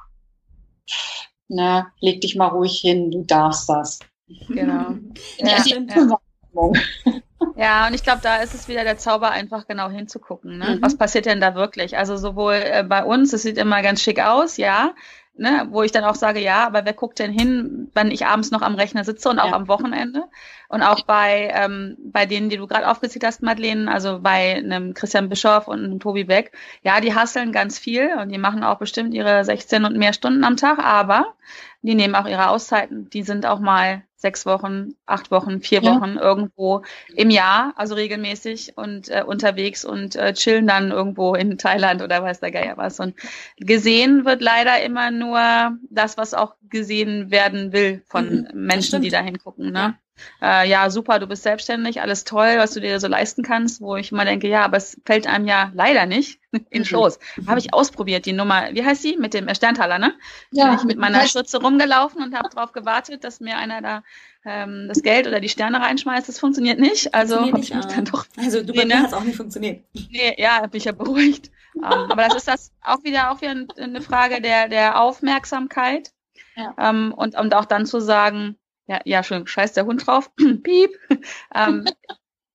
[1.48, 4.00] na, leg dich mal ruhig hin, du darfst das.
[4.48, 4.96] Genau.
[5.39, 7.22] ja, ja.
[7.56, 10.58] Ja, und ich glaube, da ist es wieder der Zauber, einfach genau hinzugucken.
[10.58, 10.75] Ne?
[10.75, 10.82] Mhm.
[10.82, 11.97] Was passiert denn da wirklich?
[11.97, 14.93] Also sowohl äh, bei uns, es sieht immer ganz schick aus, ja,
[15.39, 18.52] ne, wo ich dann auch sage, ja, aber wer guckt denn hin, wenn ich abends
[18.52, 19.54] noch am Rechner sitze und auch ja.
[19.54, 20.25] am Wochenende?
[20.67, 24.93] Und auch bei, ähm, bei denen, die du gerade aufgezählt hast, Madeleine, also bei einem
[24.93, 26.52] Christian Bischoff und einem Tobi Beck,
[26.84, 30.43] ja, die hasseln ganz viel und die machen auch bestimmt ihre 16 und mehr Stunden
[30.43, 31.34] am Tag, aber
[31.82, 33.10] die nehmen auch ihre Auszeiten.
[33.10, 35.96] Die sind auch mal sechs Wochen, acht Wochen, vier ja.
[35.96, 36.84] Wochen irgendwo
[37.16, 42.22] im Jahr, also regelmäßig und äh, unterwegs und äh, chillen dann irgendwo in Thailand oder
[42.22, 43.00] weiß der Geier was.
[43.00, 43.16] Und
[43.58, 49.10] gesehen wird leider immer nur das, was auch gesehen werden will von mhm, Menschen, die
[49.10, 49.72] da hingucken.
[49.72, 49.98] Ne?
[50.42, 53.96] Äh, ja, super, du bist selbstständig, alles toll, was du dir so leisten kannst, wo
[53.96, 56.86] ich immer denke, ja, aber es fällt einem ja leider nicht in mhm.
[56.86, 57.20] Schoß.
[57.38, 57.48] Mhm.
[57.48, 59.18] Habe ich ausprobiert, die Nummer, wie heißt sie?
[59.18, 60.14] Mit dem Sterntaler, ne?
[60.52, 60.70] Ja.
[60.70, 64.04] Bin ich mit meiner Schürze rumgelaufen und habe darauf gewartet, dass mir einer da
[64.46, 66.28] ähm, das Geld oder die Sterne reinschmeißt.
[66.28, 67.14] Das funktioniert nicht.
[67.14, 68.26] Also habe ich mich dann doch.
[68.38, 69.84] Also du bei mir hat auch nicht funktioniert.
[69.94, 71.52] Nee, ja, bin ich ja beruhigt.
[71.74, 76.12] um, ähm, aber das ist das auch wieder auch wieder eine Frage der, der Aufmerksamkeit.
[76.56, 76.74] Ja.
[76.78, 78.58] Ähm, und, und auch dann zu sagen,
[78.89, 80.32] ja, ja, schön, scheiß der Hund drauf.
[80.63, 80.91] Piep.
[81.56, 81.86] ähm,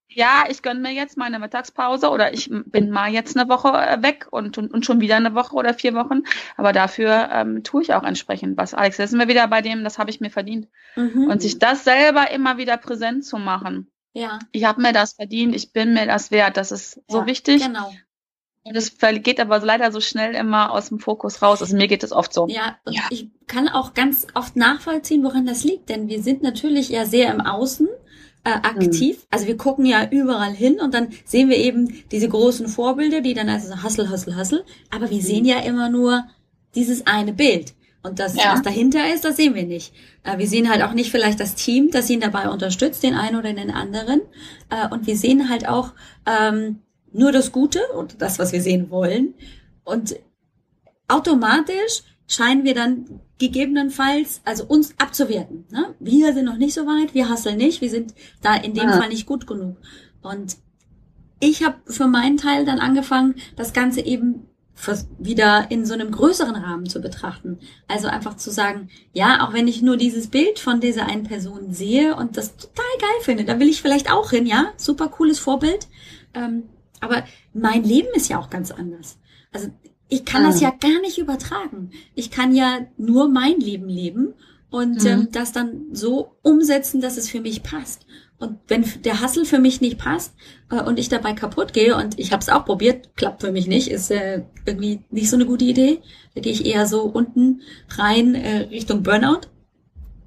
[0.08, 4.02] ja, ich gönne mir jetzt meine Mittagspause oder ich bin mal jetzt eine Woche äh,
[4.02, 6.22] weg und, und, und schon wieder eine Woche oder vier Wochen.
[6.56, 8.74] Aber dafür ähm, tue ich auch entsprechend was.
[8.74, 10.68] Alex, jetzt sind wir wieder bei dem, das habe ich mir verdient.
[10.96, 11.28] Mhm.
[11.30, 13.92] Und sich das selber immer wieder präsent zu machen.
[14.12, 14.40] Ja.
[14.50, 16.56] Ich habe mir das verdient, ich bin mir das wert.
[16.56, 17.64] Das ist so ja, wichtig.
[17.64, 17.92] Genau.
[18.66, 21.60] Und das geht aber leider so schnell immer aus dem Fokus raus.
[21.60, 22.46] Also mir geht es oft so.
[22.48, 25.90] Ja, ja, ich kann auch ganz oft nachvollziehen, woran das liegt.
[25.90, 27.86] Denn wir sind natürlich ja sehr im Außen
[28.44, 29.18] äh, aktiv.
[29.18, 29.26] Mhm.
[29.30, 33.34] Also wir gucken ja überall hin und dann sehen wir eben diese großen Vorbilder, die
[33.34, 34.64] dann also so Hustle, Hustle, Hustle.
[34.90, 35.22] Aber wir mhm.
[35.22, 36.24] sehen ja immer nur
[36.74, 37.74] dieses eine Bild.
[38.02, 38.52] Und das, ja.
[38.52, 39.92] was dahinter ist, das sehen wir nicht.
[40.22, 43.36] Äh, wir sehen halt auch nicht vielleicht das Team, das ihn dabei unterstützt, den einen
[43.36, 44.22] oder den anderen.
[44.70, 45.92] Äh, und wir sehen halt auch,
[46.26, 46.80] ähm,
[47.14, 49.34] nur das Gute und das, was wir sehen wollen.
[49.84, 50.16] Und
[51.08, 55.66] automatisch scheinen wir dann gegebenenfalls, also uns abzuwerten.
[55.70, 55.94] Ne?
[56.00, 58.98] Wir sind noch nicht so weit, wir hasseln nicht, wir sind da in dem ja.
[58.98, 59.76] Fall nicht gut genug.
[60.22, 60.56] Und
[61.40, 64.48] ich habe für meinen Teil dann angefangen, das Ganze eben
[65.18, 67.60] wieder in so einem größeren Rahmen zu betrachten.
[67.86, 71.72] Also einfach zu sagen, ja, auch wenn ich nur dieses Bild von dieser einen Person
[71.72, 75.38] sehe und das total geil finde, da will ich vielleicht auch hin, ja, super cooles
[75.38, 75.86] Vorbild.
[76.34, 76.64] Ähm,
[77.00, 79.18] aber mein Leben ist ja auch ganz anders.
[79.52, 79.68] Also
[80.08, 80.46] ich kann mhm.
[80.46, 81.90] das ja gar nicht übertragen.
[82.14, 84.34] Ich kann ja nur mein Leben leben
[84.70, 85.06] und mhm.
[85.06, 88.06] ähm, das dann so umsetzen, dass es für mich passt.
[88.38, 90.34] Und wenn der Hassel für mich nicht passt
[90.70, 93.66] äh, und ich dabei kaputt gehe und ich habe es auch probiert, klappt für mich
[93.66, 96.00] nicht, ist äh, irgendwie nicht so eine gute Idee.
[96.34, 99.42] Da gehe ich eher so unten rein äh, Richtung Burnout.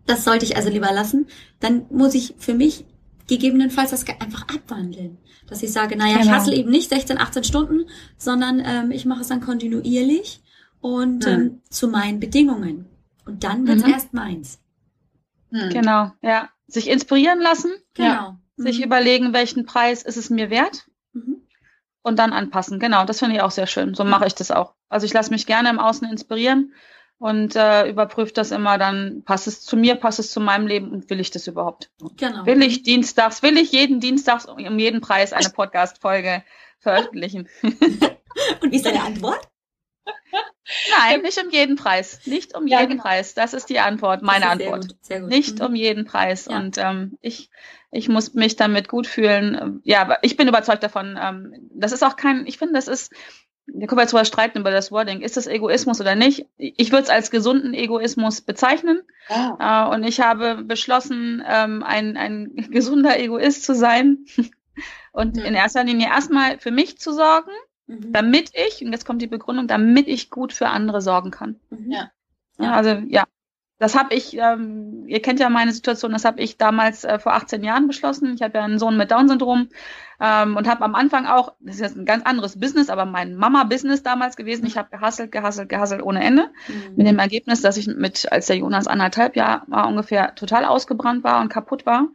[0.05, 1.27] Das sollte ich also lieber lassen.
[1.59, 2.85] Dann muss ich für mich
[3.27, 5.17] gegebenenfalls das einfach abwandeln.
[5.47, 6.25] Dass ich sage, naja, genau.
[6.25, 10.41] ich hassle eben nicht 16, 18 Stunden, sondern ähm, ich mache es dann kontinuierlich
[10.81, 11.31] und mhm.
[11.31, 12.85] ähm, zu meinen Bedingungen.
[13.25, 13.91] Und dann wird es mhm.
[13.91, 14.59] erst meins.
[15.51, 15.69] Mhm.
[15.69, 16.49] Genau, ja.
[16.67, 17.71] Sich inspirieren lassen.
[17.93, 18.07] Genau.
[18.07, 18.39] Ja.
[18.57, 18.85] Sich mhm.
[18.85, 20.87] überlegen, welchen Preis ist es mir wert.
[21.13, 21.41] Mhm.
[22.01, 22.79] Und dann anpassen.
[22.79, 23.93] Genau, das finde ich auch sehr schön.
[23.93, 24.75] So mache ich das auch.
[24.87, 26.73] Also ich lasse mich gerne im Außen inspirieren
[27.19, 30.91] und äh, überprüfe das immer dann, passt es zu mir, passt es zu meinem Leben
[30.91, 31.89] und will ich das überhaupt?
[32.17, 32.45] Genau.
[32.45, 36.43] Will ich dienstags, will ich jeden Dienstags um jeden Preis eine Podcast-Folge
[36.79, 37.47] veröffentlichen?
[38.61, 39.49] Und wie ist deine Antwort?
[40.95, 42.19] Nein, nicht um jeden Preis.
[42.25, 43.03] Nicht um Ja, jeden genau.
[43.03, 43.33] Preis.
[43.33, 44.87] Das ist die Antwort, meine sehr Antwort.
[44.89, 45.29] gut, Sehr gut.
[45.29, 45.65] Nicht Mhm.
[45.65, 46.45] um jeden Preis.
[46.49, 46.57] Ja.
[46.57, 47.49] Und ähm, ich,
[47.89, 49.79] ich muss mich damit gut fühlen.
[49.85, 51.17] Ja, ich bin überzeugt davon.
[51.19, 53.11] Ähm, das ist auch kein, ich finde, das ist,
[53.67, 55.21] da können wir jetzt drüber streiten über das Wording.
[55.21, 56.45] Ist das Egoismus oder nicht?
[56.57, 59.01] Ich würde es als gesunden Egoismus bezeichnen.
[59.29, 59.89] Ja.
[59.89, 64.25] Äh, und ich habe beschlossen, ähm, ein, ein gesunder Egoist zu sein.
[65.11, 65.45] Und Mhm.
[65.45, 67.49] in erster Linie erstmal für mich zu sorgen,
[67.87, 68.11] Mhm.
[68.13, 71.59] damit ich, und jetzt kommt die Begründung, damit ich gut für andere sorgen kann.
[71.71, 71.91] Mhm.
[71.91, 72.11] Ja.
[72.59, 73.23] Ja, also ja,
[73.79, 77.33] das habe ich, ähm, ihr kennt ja meine Situation, das habe ich damals äh, vor
[77.33, 78.33] 18 Jahren beschlossen.
[78.33, 79.69] Ich habe ja einen Sohn mit Down-Syndrom
[80.19, 83.35] ähm, und habe am Anfang auch, das ist jetzt ein ganz anderes Business, aber mein
[83.35, 84.65] Mama-Business damals gewesen.
[84.65, 86.49] Ich habe gehasselt, gehasselt, gehasselt ohne Ende.
[86.67, 86.95] Mhm.
[86.95, 91.23] Mit dem Ergebnis, dass ich mit, als der Jonas anderthalb Jahre war, ungefähr total ausgebrannt
[91.23, 92.07] war und kaputt war.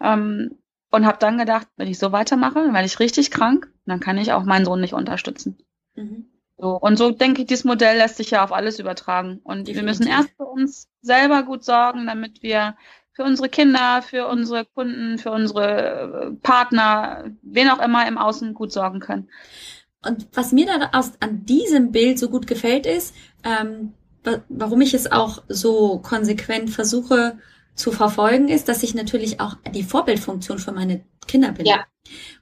[0.00, 0.56] Ähm,
[0.90, 4.32] und habe dann gedacht, wenn ich so weitermache, werde ich richtig krank, dann kann ich
[4.32, 5.58] auch meinen Sohn nicht unterstützen.
[5.94, 6.31] Mhm.
[6.62, 9.40] So, und so denke ich, dieses Modell lässt sich ja auf alles übertragen.
[9.44, 10.08] Und wir müssen Definitiv.
[10.08, 12.76] erst für uns selber gut sorgen, damit wir
[13.12, 18.54] für unsere Kinder, für unsere Kunden, für unsere äh, Partner, wen auch immer im Außen
[18.54, 19.28] gut sorgen können.
[20.04, 23.94] Und was mir da aus, an diesem Bild so gut gefällt, ist, ähm,
[24.24, 27.38] wa- warum ich es auch so konsequent versuche
[27.74, 31.66] zu verfolgen, ist, dass ich natürlich auch die Vorbildfunktion für meine Kinder bin.
[31.66, 31.84] Ja.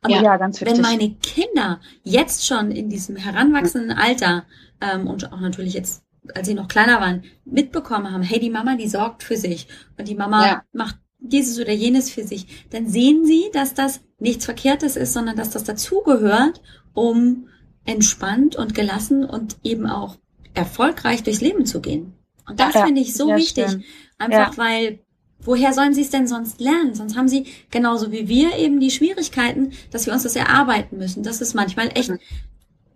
[0.03, 0.37] Und Ja.
[0.37, 4.45] ganz wenn meine Kinder jetzt schon in diesem heranwachsenden Alter
[4.81, 6.03] ähm, und auch natürlich jetzt,
[6.35, 9.69] als sie noch kleiner waren, mitbekommen haben, hey, die Mama, die sorgt für sich
[9.99, 10.63] und die Mama Ja.
[10.73, 15.37] macht dieses oder jenes für sich, dann sehen sie, dass das nichts Verkehrtes ist, sondern
[15.37, 16.63] dass das dazugehört,
[16.95, 17.49] um
[17.85, 20.17] entspannt und gelassen und eben auch
[20.55, 22.15] erfolgreich durchs Leben zu gehen.
[22.49, 23.69] Und das Ja, finde ich so wichtig.
[23.71, 23.85] schön.
[24.19, 25.01] Einfach weil,
[25.43, 26.95] woher sollen sie es denn sonst lernen?
[26.95, 31.23] Sonst haben sie genauso wie wir eben die Schwierigkeiten, dass wir uns das erarbeiten müssen,
[31.23, 32.13] dass es manchmal echt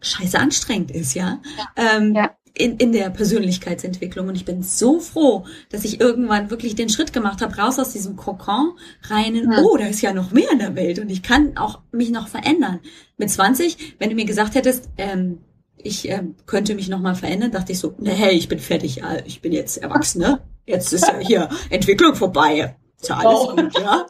[0.01, 1.41] scheiße anstrengend ist, ja.
[1.77, 2.37] Ähm, Ja.
[2.57, 4.29] In, in der Persönlichkeitsentwicklung.
[4.29, 7.93] Und ich bin so froh, dass ich irgendwann wirklich den Schritt gemacht habe, raus aus
[7.93, 8.75] diesem Kokon,
[9.09, 9.59] rein in, Ja.
[9.61, 12.29] oh, da ist ja noch mehr in der Welt und ich kann auch mich noch
[12.29, 12.79] verändern.
[13.17, 15.39] Mit 20, wenn du mir gesagt hättest, ähm,
[15.77, 18.97] ich ähm, könnte mich noch mal verändern, dachte ich so, ne, hey, ich bin fertig,
[18.97, 20.39] ja, ich bin jetzt erwachsen, ne?
[20.67, 22.77] Jetzt ist ja hier Entwicklung vorbei.
[23.01, 23.57] Ist ja alles Oh.
[23.57, 24.07] gut, ja?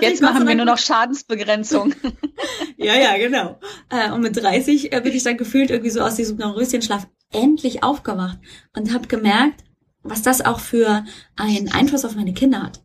[0.00, 1.94] Jetzt machen wir nur noch Schadensbegrenzung.
[2.76, 3.58] ja, ja, genau.
[3.90, 7.82] Äh, und mit 30 äh, bin ich dann gefühlt irgendwie so aus diesem Dornröschenschlaf endlich
[7.82, 8.38] aufgewacht
[8.76, 9.64] und habe gemerkt,
[10.02, 11.04] was das auch für
[11.36, 12.82] einen Einfluss auf meine Kinder hat.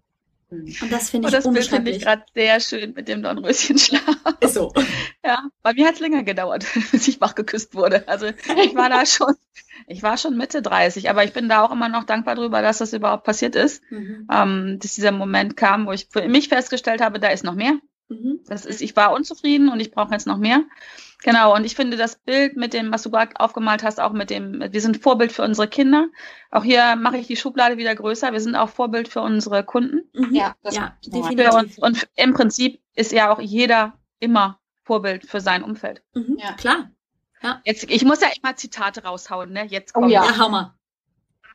[0.50, 3.24] Und das finde Und ich Oh, das Bild finde ich gerade sehr schön mit dem
[3.24, 4.02] Dornröschenschlaf.
[4.42, 4.72] Ist so.
[5.24, 8.08] Ja, bei mir hat es länger gedauert, bis ich wach geküsst wurde.
[8.08, 9.34] Also ich war da schon,
[9.88, 12.78] ich war schon Mitte 30, aber ich bin da auch immer noch dankbar drüber, dass
[12.78, 13.82] das überhaupt passiert ist.
[13.90, 14.28] Mhm.
[14.32, 17.80] Ähm, dass dieser Moment kam, wo ich für mich festgestellt habe, da ist noch mehr.
[18.10, 18.42] Mhm.
[18.48, 20.64] Das ist, ich war unzufrieden und ich brauche jetzt noch mehr.
[21.26, 24.30] Genau, und ich finde das Bild mit dem, was du gerade aufgemalt hast, auch mit
[24.30, 26.08] dem, wir sind Vorbild für unsere Kinder.
[26.52, 28.32] Auch hier mache ich die Schublade wieder größer.
[28.32, 30.08] Wir sind auch Vorbild für unsere Kunden.
[30.14, 30.36] Mhm.
[30.36, 31.52] Ja, das ja, definitiv.
[31.52, 31.80] uns.
[31.80, 36.04] Und im Prinzip ist ja auch jeder immer Vorbild für sein Umfeld.
[36.14, 36.38] Mhm.
[36.40, 36.54] Ja.
[36.54, 36.92] Klar.
[37.64, 39.66] Jetzt, ich muss ja immer Zitate raushauen, ne?
[39.66, 40.26] Jetzt Oh kommt Ja.
[40.26, 40.76] Ja, hau mal.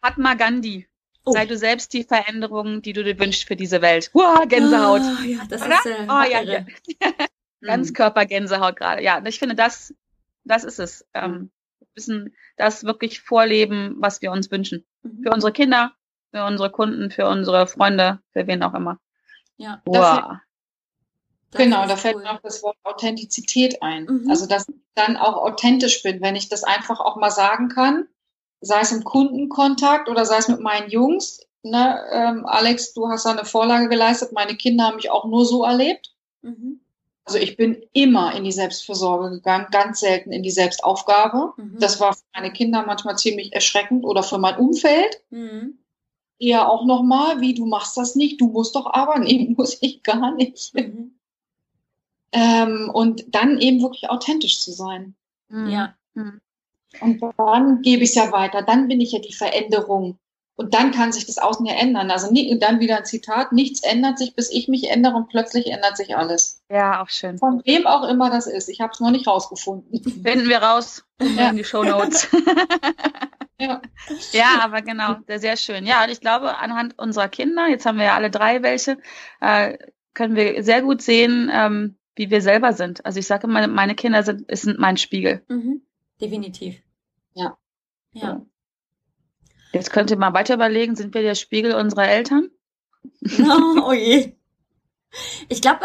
[0.03, 0.89] Mahatma Gandhi.
[1.25, 1.31] Oh.
[1.31, 4.11] Sei du selbst die Veränderung, die du dir wünschst für diese Welt.
[4.14, 5.03] Wow, Gänsehaut.
[5.03, 5.77] Oh, ja, das Oder?
[5.77, 6.66] ist äh, Oh, ja, irre.
[7.61, 7.95] Ganz Mhm.
[7.95, 9.03] Körpergänsehaut gerade.
[9.03, 9.95] Ja, und ich finde, das,
[10.45, 11.07] das ist es.
[11.15, 14.85] Ähm, wir müssen das wirklich vorleben, was wir uns wünschen.
[15.03, 15.23] Mhm.
[15.23, 15.93] Für unsere Kinder,
[16.33, 18.99] für unsere Kunden, für unsere Freunde, für wen auch immer.
[19.57, 20.39] Ja, Wow.
[21.51, 22.23] das genau, da fällt cool.
[22.23, 24.05] mir auch das Wort Authentizität ein.
[24.05, 24.31] Mhm.
[24.31, 28.07] Also, dass ich dann auch authentisch bin, wenn ich das einfach auch mal sagen kann,
[28.61, 31.41] sei es im Kundenkontakt oder sei es mit meinen Jungs.
[31.63, 34.33] Ne, ähm, Alex, du hast da eine Vorlage geleistet.
[34.33, 36.15] Meine Kinder haben mich auch nur so erlebt.
[36.43, 36.70] Mhm.
[37.25, 41.53] Also ich bin immer in die Selbstfürsorge gegangen, ganz selten in die Selbstaufgabe.
[41.57, 41.77] Mhm.
[41.79, 45.79] Das war für meine Kinder manchmal ziemlich erschreckend oder für mein Umfeld Mhm.
[46.39, 50.03] eher auch nochmal, wie du machst das nicht, du musst doch aber, nee, muss ich
[50.03, 50.75] gar nicht.
[50.75, 51.14] Mhm.
[52.33, 55.14] Ähm, und dann eben wirklich authentisch zu sein.
[55.51, 55.95] Ja.
[57.01, 60.18] Und dann gebe ich es ja weiter, dann bin ich ja die Veränderung.
[60.61, 62.11] Und dann kann sich das Außen ja ändern.
[62.11, 65.69] Also nie, dann wieder ein Zitat, nichts ändert sich, bis ich mich ändere und plötzlich
[65.69, 66.63] ändert sich alles.
[66.71, 67.39] Ja, auch schön.
[67.39, 68.69] Von wem auch immer das ist.
[68.69, 70.03] Ich habe es noch nicht rausgefunden.
[70.23, 71.49] Finden wir raus Ja.
[71.49, 72.29] in die Show Notes.
[73.59, 73.83] Ja.
[74.33, 75.85] Ja, aber genau, sehr, sehr schön.
[75.87, 78.97] Ja, und ich glaube, anhand unserer Kinder, jetzt haben wir ja alle drei welche,
[79.43, 79.77] äh,
[80.15, 83.05] können wir sehr gut sehen, ähm, wie wir selber sind.
[83.05, 85.43] Also ich sage immer, meine Kinder sind, sind mein Spiegel.
[85.49, 85.83] Mhm.
[86.23, 86.77] Definitiv.
[87.35, 87.59] Ja.
[88.15, 88.41] Ja.
[89.73, 92.51] Jetzt könnt ihr mal weiter überlegen, sind wir der Spiegel unserer Eltern?
[93.41, 94.33] Oh, oh je.
[95.49, 95.81] Ich glaube,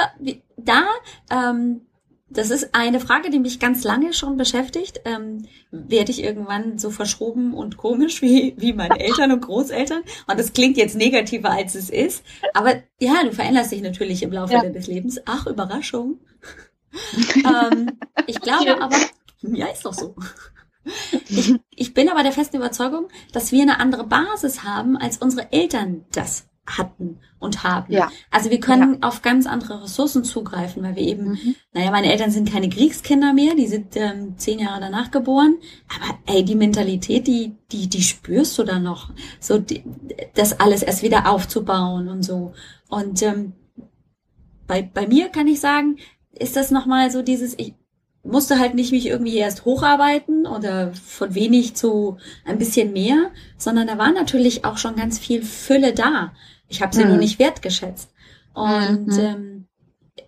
[0.56, 0.86] da,
[1.32, 1.82] ähm,
[2.30, 5.02] das ist eine Frage, die mich ganz lange schon beschäftigt.
[5.06, 10.04] Ähm, werde ich irgendwann so verschoben und komisch wie, wie meine Eltern und Großeltern?
[10.28, 12.24] Und das klingt jetzt negativer, als es ist.
[12.54, 14.70] Aber ja, du veränderst dich natürlich im Laufe ja.
[14.70, 15.20] des Lebens.
[15.26, 16.20] Ach, Überraschung.
[17.36, 18.98] ähm, ich glaube aber,
[19.42, 20.16] ja, ist doch so.
[21.28, 25.52] Ich, ich bin aber der festen Überzeugung, dass wir eine andere Basis haben, als unsere
[25.52, 27.92] Eltern das hatten und haben.
[27.94, 28.12] Ja.
[28.32, 29.08] Also wir können ja.
[29.08, 31.56] auf ganz andere Ressourcen zugreifen, weil wir eben, mhm.
[31.74, 35.58] naja, meine Eltern sind keine Kriegskinder mehr, die sind ähm, zehn Jahre danach geboren,
[35.96, 39.84] aber ey, die Mentalität, die, die, die spürst du dann noch, so die,
[40.34, 42.54] das alles erst wieder aufzubauen und so.
[42.90, 43.54] Und ähm,
[44.66, 45.98] bei, bei mir kann ich sagen,
[46.32, 47.76] ist das nochmal so dieses, ich
[48.26, 53.88] musste halt nicht mich irgendwie erst hocharbeiten oder von wenig zu ein bisschen mehr, sondern
[53.88, 56.34] da war natürlich auch schon ganz viel Fülle da.
[56.68, 57.10] Ich habe sie mhm.
[57.10, 58.10] nur nicht wertgeschätzt.
[58.54, 59.20] Und mhm.
[59.20, 59.68] ähm,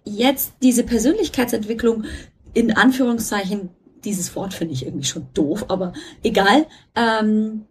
[0.03, 2.05] jetzt diese Persönlichkeitsentwicklung
[2.53, 3.69] in Anführungszeichen,
[4.03, 5.93] dieses Wort finde ich irgendwie schon doof, aber
[6.23, 7.65] egal, ähm,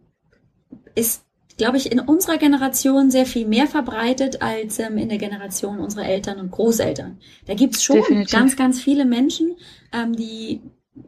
[0.94, 1.25] ist
[1.56, 6.06] glaube ich, in unserer Generation sehr viel mehr verbreitet als ähm, in der Generation unserer
[6.06, 7.18] Eltern und Großeltern.
[7.46, 8.32] Da gibt's schon Definitiv.
[8.32, 9.56] ganz, ganz viele Menschen,
[9.92, 10.60] ähm, die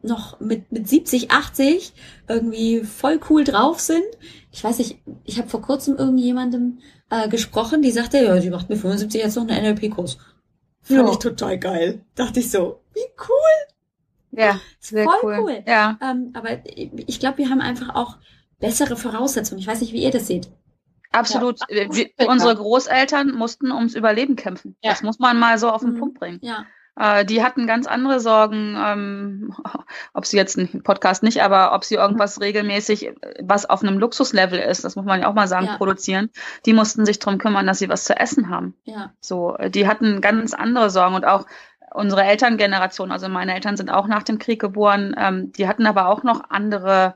[0.03, 1.92] noch mit, mit 70, 80
[2.28, 4.05] irgendwie voll cool drauf sind.
[4.53, 6.78] Ich weiß nicht, ich habe vor kurzem irgendjemandem
[7.11, 10.18] äh, gesprochen, die sagte, ja, sie macht mit 75 jetzt noch einen NLP-Kurs.
[10.82, 11.11] Fand ja.
[11.11, 12.01] ich total geil.
[12.14, 14.38] Dachte ich so, wie cool.
[14.38, 15.38] Ja, sehr voll cool.
[15.40, 15.62] cool.
[15.66, 15.99] Ja.
[16.03, 18.18] Ähm, aber ich glaube, wir haben einfach auch
[18.61, 19.61] bessere Voraussetzungen.
[19.61, 20.48] Ich weiß nicht, wie ihr das seht.
[21.12, 21.61] Absolut.
[21.68, 21.92] Ja.
[21.92, 24.76] Wir, unsere Großeltern mussten ums Überleben kämpfen.
[24.82, 24.90] Ja.
[24.90, 25.98] Das muss man mal so auf den mhm.
[25.98, 26.38] Punkt bringen.
[26.42, 26.66] Ja.
[26.98, 29.54] Äh, die hatten ganz andere Sorgen, ähm,
[30.14, 34.59] ob sie jetzt ein Podcast nicht, aber ob sie irgendwas regelmäßig, was auf einem Luxuslevel
[34.59, 35.76] ist, das muss man ja auch mal sagen, ja.
[35.76, 36.30] produzieren.
[36.66, 38.74] Die mussten sich drum kümmern, dass sie was zu essen haben.
[38.84, 39.12] Ja.
[39.20, 41.46] So, die hatten ganz andere Sorgen und auch
[41.94, 46.09] unsere Elterngeneration, also meine Eltern sind auch nach dem Krieg geboren, ähm, die hatten aber
[46.09, 47.14] auch noch andere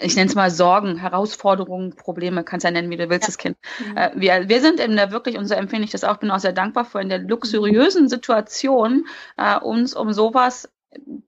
[0.00, 3.26] ich nenne es mal Sorgen, Herausforderungen, Probleme, kannst ja nennen, wie du willst, ja.
[3.28, 3.56] das Kind.
[3.78, 3.96] Mhm.
[3.96, 6.38] Äh, wir, wir sind in der wirklich, und so empfinde ich das auch, bin auch
[6.38, 9.06] sehr dankbar für, in der luxuriösen Situation,
[9.36, 10.70] äh, uns um sowas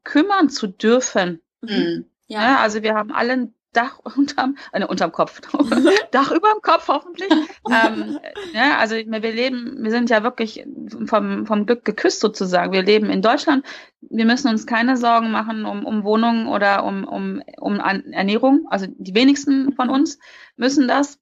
[0.05, 1.43] kümmern zu dürfen.
[1.61, 2.07] Mhm.
[2.27, 2.43] Ja.
[2.43, 2.59] ja.
[2.59, 5.41] also wir haben alle Dach unterm, äh, unterm Kopf,
[6.11, 7.31] Dach überm Kopf hoffentlich.
[7.71, 8.19] ähm,
[8.53, 10.65] ja, also wir leben, wir sind ja wirklich
[11.07, 12.73] vom, vom Glück geküsst sozusagen.
[12.73, 13.65] Wir leben in Deutschland.
[14.01, 18.67] Wir müssen uns keine Sorgen machen um, um Wohnungen oder um, um, um Ernährung.
[18.71, 20.19] Also die wenigsten von uns
[20.57, 21.19] müssen das.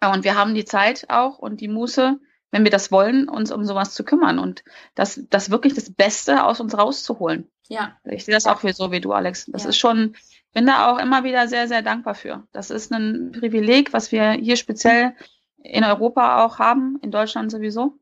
[0.00, 2.18] Und wir haben die Zeit auch und die Muße,
[2.50, 4.64] wenn wir das wollen, uns um sowas zu kümmern und
[4.94, 7.50] das, das wirklich das Beste aus uns rauszuholen.
[7.68, 7.98] Ja.
[8.04, 9.46] Ich sehe das auch wie so wie du, Alex.
[9.46, 9.70] Das ja.
[9.70, 10.16] ist schon,
[10.52, 12.44] bin da auch immer wieder sehr, sehr dankbar für.
[12.52, 15.14] Das ist ein Privileg, was wir hier speziell
[15.62, 17.98] in Europa auch haben, in Deutschland sowieso.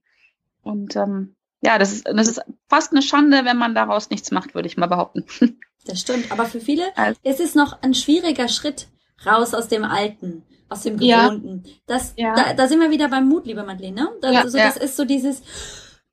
[0.62, 4.54] Und ähm, ja, das ist, das ist fast eine Schande, wenn man daraus nichts macht,
[4.54, 5.24] würde ich mal behaupten.
[5.88, 6.32] Das stimmt.
[6.32, 8.88] Aber für viele also, ist es noch ein schwieriger Schritt
[9.24, 11.62] raus aus dem Alten, aus dem Gewohnten.
[11.64, 11.72] Ja.
[11.86, 12.34] Das, ja.
[12.34, 13.94] Da, da sind wir wieder beim Mut, liebe Madeleine.
[13.94, 14.08] Ne?
[14.20, 15.42] Das, ja, also, das ist so dieses,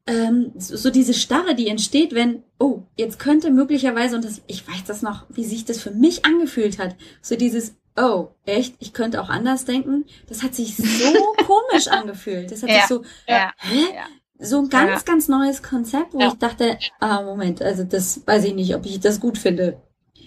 [0.06, 4.84] ähm, so, diese Starre, die entsteht, wenn, oh, jetzt könnte möglicherweise, und das, ich weiß
[4.86, 9.22] das noch, wie sich das für mich angefühlt hat, so dieses, oh, echt, ich könnte
[9.22, 10.84] auch anders denken, das hat sich so
[11.46, 12.52] komisch angefühlt.
[12.52, 13.86] Das hat ja, sich so, ja, hä?
[13.96, 14.06] Ja.
[14.40, 18.54] So ein ganz, ganz neues Konzept, wo ich dachte, ah, Moment, also das weiß ich
[18.56, 19.82] nicht, ob ich das gut finde.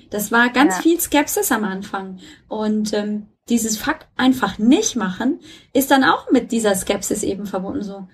[0.08, 2.20] Das war ganz viel Skepsis am Anfang.
[2.48, 5.40] Und ähm, dieses Fakt einfach nicht machen,
[5.74, 7.82] ist dann auch mit dieser Skepsis eben verbunden.
[7.82, 8.08] So,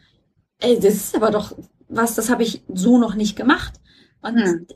[0.62, 1.54] ey, das ist aber doch
[1.88, 3.74] was, das habe ich so noch nicht gemacht.
[4.22, 4.66] Und hm.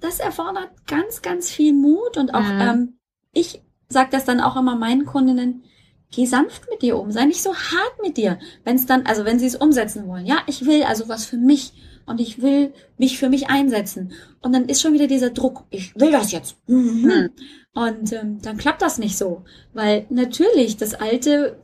[0.00, 2.60] das erfordert ganz, ganz viel Mut und auch, hm.
[2.60, 2.98] ähm,
[3.32, 5.64] ich sage das dann auch immer meinen Kundinnen,
[6.10, 8.38] geh sanft mit dir um, sei nicht so hart mit dir.
[8.64, 11.36] Wenn es dann, also wenn sie es umsetzen wollen, ja, ich will also was für
[11.36, 11.72] mich
[12.06, 14.12] und ich will mich für mich einsetzen.
[14.42, 16.56] Und dann ist schon wieder dieser Druck, ich will das jetzt.
[16.66, 17.10] Mhm.
[17.10, 17.30] Hm.
[17.72, 21.60] Und ähm, dann klappt das nicht so, weil natürlich das alte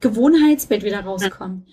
[0.00, 1.66] Gewohnheitsbild wieder rauskommt.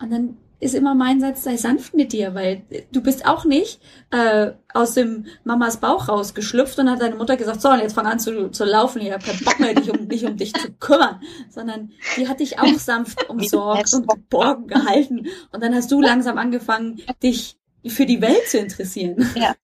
[0.00, 3.80] Und dann ist immer mein Satz, sei sanft mit dir, weil du bist auch nicht
[4.10, 8.06] äh, aus dem Mamas Bauch rausgeschlüpft und hat deine Mutter gesagt, so, und jetzt fang
[8.06, 10.72] an zu, zu laufen, ich habe keinen Bock mehr, dich um, dich um dich zu
[10.74, 16.00] kümmern, sondern die hat dich auch sanft umsorgt und geborgen gehalten und dann hast du
[16.00, 19.28] langsam angefangen, dich für die Welt zu interessieren.
[19.34, 19.56] Ja.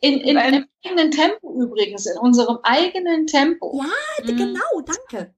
[0.00, 3.82] In, in einem eigenen Tempo übrigens, in unserem eigenen Tempo.
[3.82, 4.36] Ja, mhm.
[4.36, 5.34] genau, danke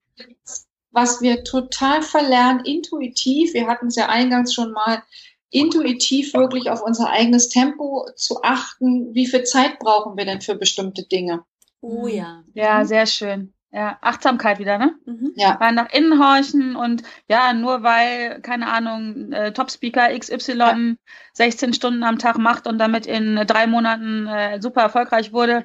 [0.99, 5.05] was wir total verlernen, intuitiv, wir hatten es ja eingangs schon mal,
[5.51, 10.57] intuitiv wirklich auf unser eigenes Tempo zu achten, wie viel Zeit brauchen wir denn für
[10.57, 11.45] bestimmte Dinge.
[11.81, 12.43] Oh ja.
[12.53, 13.55] Ja, sehr schön.
[13.71, 14.97] Ja, Achtsamkeit wieder, ne?
[15.05, 15.35] Mhm.
[15.37, 15.57] Ja.
[15.61, 20.97] Weil nach innen horchen und ja, nur weil, keine Ahnung, äh, Topspeaker XY
[21.35, 25.65] 16 Stunden am Tag macht und damit in drei Monaten äh, super erfolgreich wurde.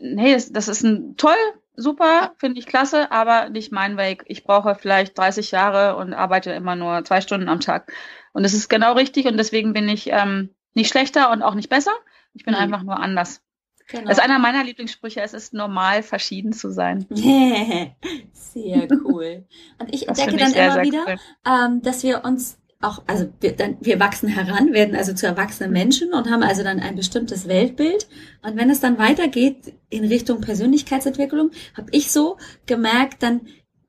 [0.00, 1.36] Nee, das, das ist ein toll,
[1.76, 4.24] super, finde ich klasse, aber nicht mein Weg.
[4.26, 7.92] Ich brauche vielleicht 30 Jahre und arbeite immer nur zwei Stunden am Tag.
[8.32, 11.68] Und das ist genau richtig und deswegen bin ich ähm, nicht schlechter und auch nicht
[11.70, 11.92] besser.
[12.32, 12.60] Ich bin Mhm.
[12.60, 13.40] einfach nur anders.
[13.86, 14.08] Genau.
[14.08, 15.20] Das ist einer meiner Lieblingssprüche.
[15.20, 17.06] Es ist normal, verschieden zu sein.
[18.32, 19.44] Sehr cool.
[19.78, 21.16] Und ich Das entdecke finde dann ich sehr, immer sehr wieder, cool.
[21.46, 25.72] ähm, dass wir uns auch, also wir, dann, wir wachsen heran, werden also zu erwachsenen
[25.72, 28.08] Menschen und haben also dann ein bestimmtes Weltbild.
[28.42, 33.42] Und wenn es dann weitergeht in Richtung Persönlichkeitsentwicklung, habe ich so gemerkt, dann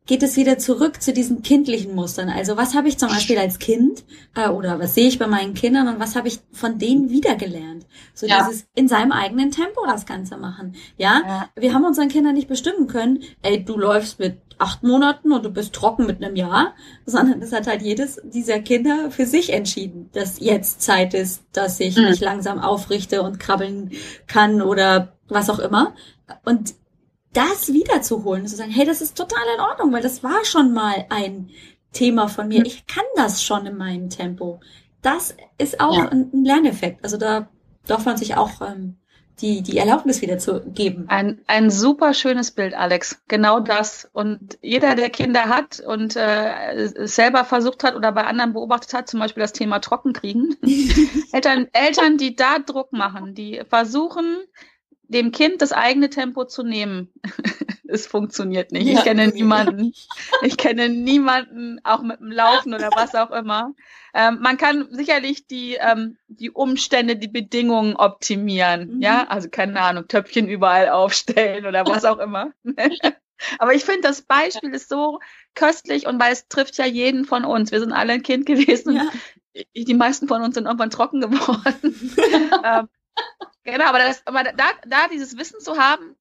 [0.07, 2.29] geht es wieder zurück zu diesen kindlichen Mustern.
[2.29, 4.03] Also was habe ich zum Beispiel als Kind
[4.35, 7.85] äh, oder was sehe ich bei meinen Kindern und was habe ich von denen wiedergelernt?
[8.13, 8.45] So Ja.
[8.47, 10.75] dieses in seinem eigenen Tempo das Ganze machen.
[10.97, 11.49] Ja, Ja.
[11.55, 15.49] wir haben unseren Kindern nicht bestimmen können, ey, du läufst mit acht Monaten und du
[15.49, 16.75] bist trocken mit einem Jahr,
[17.05, 21.79] sondern es hat halt jedes dieser Kinder für sich entschieden, dass jetzt Zeit ist, dass
[21.79, 22.03] ich Mhm.
[22.05, 23.91] mich langsam aufrichte und krabbeln
[24.27, 25.95] kann oder was auch immer.
[26.45, 26.75] Und
[27.35, 31.05] das wiederzuholen, zu sagen, hey, das ist total in Ordnung, weil das war schon mal
[31.09, 31.49] ein
[31.93, 32.65] Thema von mir.
[32.65, 34.59] Ich kann das schon in meinem Tempo.
[35.01, 36.09] Das ist auch Ja.
[36.09, 37.03] ein, ein Lerneffekt.
[37.03, 37.47] Also da
[37.85, 38.97] darf man sich auch ähm,
[39.41, 41.05] die, die Erlaubnis wieder zu geben.
[41.09, 43.21] Ein, ein super schönes Bild, Alex.
[43.27, 44.09] Genau das.
[44.13, 49.09] Und jeder, der Kinder hat und äh, selber versucht hat oder bei anderen beobachtet hat,
[49.09, 50.55] zum Beispiel das Thema Trockenkriegen,
[51.33, 54.37] Eltern, Eltern, die da Druck machen, die versuchen,
[55.07, 57.11] dem Kind das eigene Tempo zu nehmen.
[57.87, 58.87] es funktioniert nicht.
[58.87, 59.03] Ich Ja.
[59.03, 59.93] kenne niemanden.
[60.41, 63.73] Ich kenne niemanden, auch mit dem Laufen oder was auch immer.
[64.13, 68.95] Ähm, man kann sicherlich die, ähm, die Umstände, die Bedingungen optimieren.
[68.95, 69.01] Mhm.
[69.01, 72.51] Ja, also keine Ahnung, Töpfchen überall aufstellen oder was auch immer.
[73.59, 75.19] Aber ich finde, das Beispiel ist so
[75.55, 77.71] köstlich und weil es trifft ja jeden von uns.
[77.71, 78.95] Wir sind alle ein Kind gewesen.
[78.95, 79.09] Ja.
[79.75, 82.15] Die meisten von uns sind irgendwann trocken geworden.
[82.63, 82.87] ähm,
[83.63, 86.15] genau, aber, das, aber da, da dieses Wissen zu haben,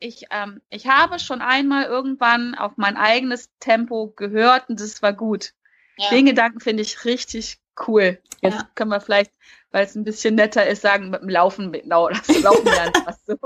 [0.00, 5.12] ich, ähm, ich habe schon einmal irgendwann auf mein eigenes Tempo gehört und das war
[5.12, 5.52] gut.
[5.96, 6.10] Ja.
[6.10, 8.18] Den Gedanken finde ich richtig cool.
[8.42, 8.68] Jetzt Ja.
[8.74, 9.32] können wir vielleicht,
[9.70, 12.92] weil es ein bisschen netter ist, sagen, mit dem Laufen, mit, no, das Laufen lernen.
[13.26, 13.36] so.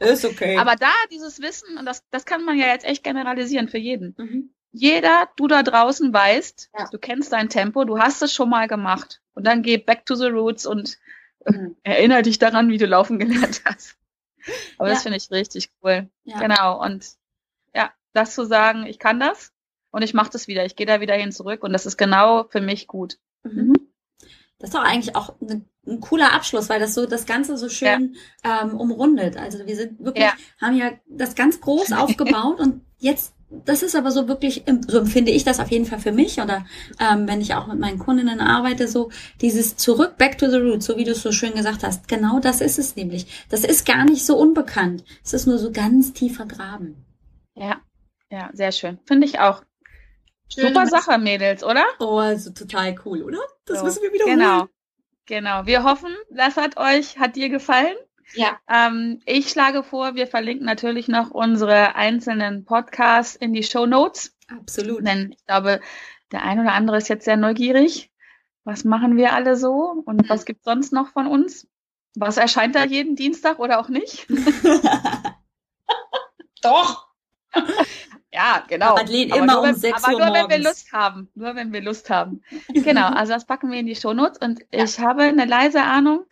[0.00, 0.56] Ist okay.
[0.58, 4.14] Aber da dieses Wissen, und das, das kann man ja jetzt echt generalisieren für jeden.
[4.18, 4.54] mhm.
[4.74, 6.88] Jeder, du da draußen weißt, Ja.
[6.90, 9.20] du kennst dein Tempo, du hast es schon mal gemacht.
[9.34, 10.96] Und dann geh back to the roots und
[11.46, 11.76] Mhm.
[11.82, 13.96] erinnere dich daran, wie du laufen gelernt hast.
[14.78, 14.94] Aber Ja.
[14.94, 16.08] das finde ich richtig cool.
[16.24, 16.38] ja.
[16.40, 16.82] Genau.
[16.82, 17.06] Und
[17.74, 19.52] ja, das zu sagen, ich kann das
[19.90, 20.64] und ich mache das wieder.
[20.64, 23.18] Ich gehe da wieder hin zurück und das ist genau für mich gut.
[23.44, 23.74] Mhm.
[24.58, 27.68] Das ist doch eigentlich auch ein, ein cooler Abschluss, weil das so das Ganze so
[27.68, 28.14] schön
[28.44, 29.36] ähm, umrundet.
[29.36, 30.34] Also wir sind wirklich, Ja.
[30.60, 33.34] haben ja das ganz groß aufgebaut und jetzt,
[33.64, 36.64] das ist aber so wirklich, so empfinde ich das auf jeden Fall für mich oder
[36.98, 40.86] ähm, wenn ich auch mit meinen Kundinnen arbeite, so dieses zurück, back to the roots,
[40.86, 42.08] so wie du es so schön gesagt hast.
[42.08, 43.46] Genau das ist es nämlich.
[43.50, 45.04] Das ist gar nicht so unbekannt.
[45.24, 46.96] Es ist nur so ganz tief vergraben.
[47.54, 47.80] Ja,
[48.30, 48.98] ja, sehr schön.
[49.04, 49.62] Finde ich auch.
[50.48, 50.86] Schöne Super.
[50.86, 51.84] Sache, Mädels, oder?
[51.98, 53.38] Oh, also total cool, oder?
[53.66, 54.38] Das So, müssen wir wiederholen.
[54.38, 54.68] Genau.
[55.26, 55.66] Genau.
[55.66, 57.96] Wir hoffen, das hat euch, hat dir gefallen.
[58.34, 58.58] Ja.
[58.68, 64.36] Ähm, ich schlage vor, wir verlinken natürlich noch unsere einzelnen Podcasts in die Show Notes,
[64.48, 65.06] Absolut.
[65.06, 65.80] denn ich glaube,
[66.30, 68.10] der ein oder andere ist jetzt sehr neugierig.
[68.64, 71.66] Was machen wir alle so und was gibt's sonst noch von uns?
[72.14, 74.26] Was erscheint da jeden Dienstag oder auch nicht?
[76.62, 77.08] Doch.
[78.32, 78.94] Ja, genau.
[78.94, 80.58] Madeleine, Aber immer nur, um wenn, 6 aber Uhr nur wenn wir.
[80.58, 81.28] Lust haben.
[81.34, 82.42] Nur wenn wir Lust haben.
[82.72, 86.24] Genau, also das packen wir in die Shownotes und ich habe eine leise Ahnung,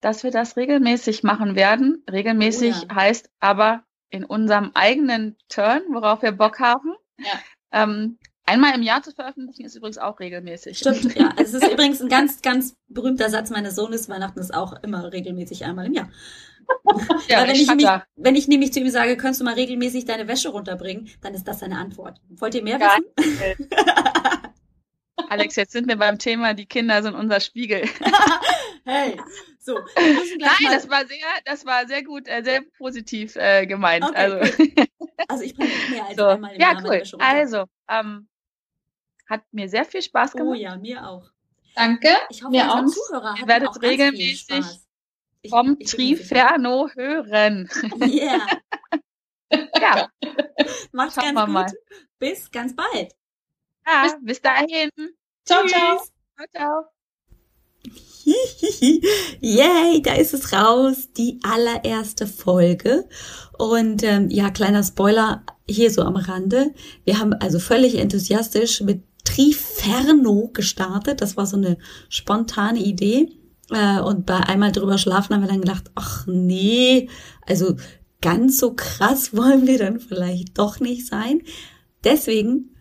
[0.00, 2.04] dass wir das regelmäßig machen werden.
[2.10, 2.94] Regelmäßig Oh ja.
[2.94, 6.94] heißt aber in unserem eigenen Turn, worauf wir Bock haben.
[7.18, 7.38] Ja.
[7.72, 10.78] Ähm, einmal im Jahr zu veröffentlichen ist übrigens auch regelmäßig.
[10.78, 11.28] Stimmt, ja.
[11.36, 14.08] Also es ist übrigens ein ganz, ganz berühmter Satz meines Sohnes.
[14.08, 16.10] Weihnachten ist auch immer regelmäßig einmal im Jahr.
[17.28, 18.06] Ja, wenn ich ich, nämlich, Vater.
[18.16, 21.46] wenn ich nämlich zu ihm sage, könntest du mal regelmäßig deine Wäsche runterbringen, dann ist
[21.48, 22.20] das seine Antwort.
[22.28, 22.98] Wollt ihr mehr Geil.
[23.16, 23.68] wissen?
[25.30, 27.82] Alex, jetzt sind wir beim Thema, die Kinder sind unser Spiegel.
[28.84, 29.16] hey,
[29.60, 29.78] so.
[29.96, 34.04] Nein, mal, das war sehr, das war sehr gut, äh, sehr positiv äh, gemeint.
[34.04, 34.64] Okay, also,
[35.28, 36.26] also ich bringe mehr als so.
[36.26, 37.20] einmal im Ja, Jahr meine cool.
[37.20, 38.28] Also, ähm,
[39.28, 40.58] hat mir sehr viel Spaß oh gemacht.
[40.58, 41.30] ja, mir auch.
[41.76, 42.08] Danke.
[42.30, 42.84] Ich hoffe, Mir auch.
[42.86, 44.64] Zuhörer Ihr werdet auch regelmäßig
[45.48, 45.78] vom.
[45.78, 47.70] Triferno hören.
[48.02, 48.46] Yeah.
[49.80, 50.08] Ja,
[50.92, 51.54] Macht's Schauen ganz gut.
[51.54, 51.72] mal.
[52.18, 53.14] Bis ganz bald.
[53.86, 54.90] ja bis dahin.
[55.50, 55.98] Ciao, ciao.
[55.98, 56.12] Tschüss.
[56.36, 56.84] Ciao, ciao.
[59.40, 63.08] Yay, da ist es raus, die allererste Folge.
[63.58, 66.72] Und ähm, ja, kleiner Spoiler hier so am Rande.
[67.04, 71.20] Wir haben also völlig enthusiastisch mit Triferno gestartet.
[71.20, 71.78] Das war so eine
[72.08, 73.30] spontane Idee.
[73.70, 77.08] Äh, und bei einmal drüber schlafen haben wir dann gedacht, ach nee,
[77.44, 77.74] also
[78.20, 81.42] ganz so krass wollen wir dann vielleicht doch nicht sein.
[82.04, 82.76] Deswegen,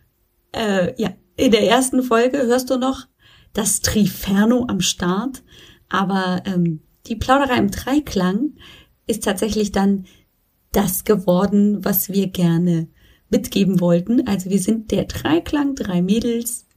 [0.52, 1.10] äh, ja,
[1.40, 3.08] in der ersten Folge hörst du noch
[3.54, 5.42] das Triferno am Start.
[5.88, 8.52] Aber ähm, die Plauderei im Dreiklang
[9.08, 10.06] ist tatsächlich dann
[10.72, 12.88] das geworden, was wir gerne
[13.30, 14.28] mitgeben wollten.
[14.28, 16.68] Also wir sind der Dreiklang, drei Mädels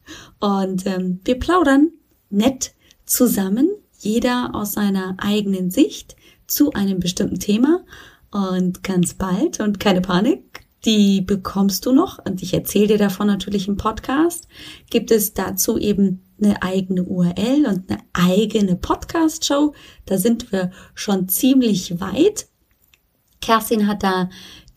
[0.41, 1.91] und ähm, wir plaudern
[2.31, 7.85] nett zusammen, jeder aus seiner eigenen Sicht zu einem bestimmten Thema
[8.31, 10.52] und ganz bald und keine Panik,
[10.85, 14.49] die bekommst du noch und ich erzähle dir davon natürlich im Podcast.
[14.91, 19.75] Gibt es dazu eben eine eigene URL und eine eigene Podcast-Show.
[20.07, 22.49] Da sind wir schon ziemlich weit.
[23.41, 24.29] Kerstin hat da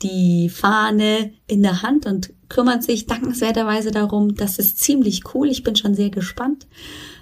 [0.01, 4.35] die Fahne in der Hand und kümmert sich dankenswerterweise darum.
[4.35, 5.49] Das ist ziemlich cool.
[5.49, 6.67] Ich bin schon sehr gespannt.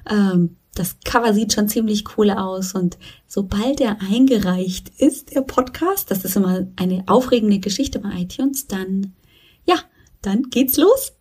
[0.10, 2.98] Ähm, das Cover sieht schon ziemlich cool aus und
[3.28, 9.14] sobald er eingereicht ist, der Podcast, das ist immer eine aufregende Geschichte bei iTunes, dann,
[9.66, 9.76] ja,
[10.22, 11.14] dann geht's los.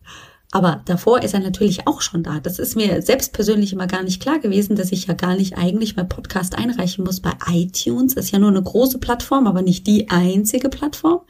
[0.51, 2.39] Aber davor ist er natürlich auch schon da.
[2.39, 5.57] Das ist mir selbst persönlich immer gar nicht klar gewesen, dass ich ja gar nicht
[5.57, 8.13] eigentlich mein Podcast einreichen muss bei iTunes.
[8.13, 11.21] Ist ja nur eine große Plattform, aber nicht die einzige Plattform.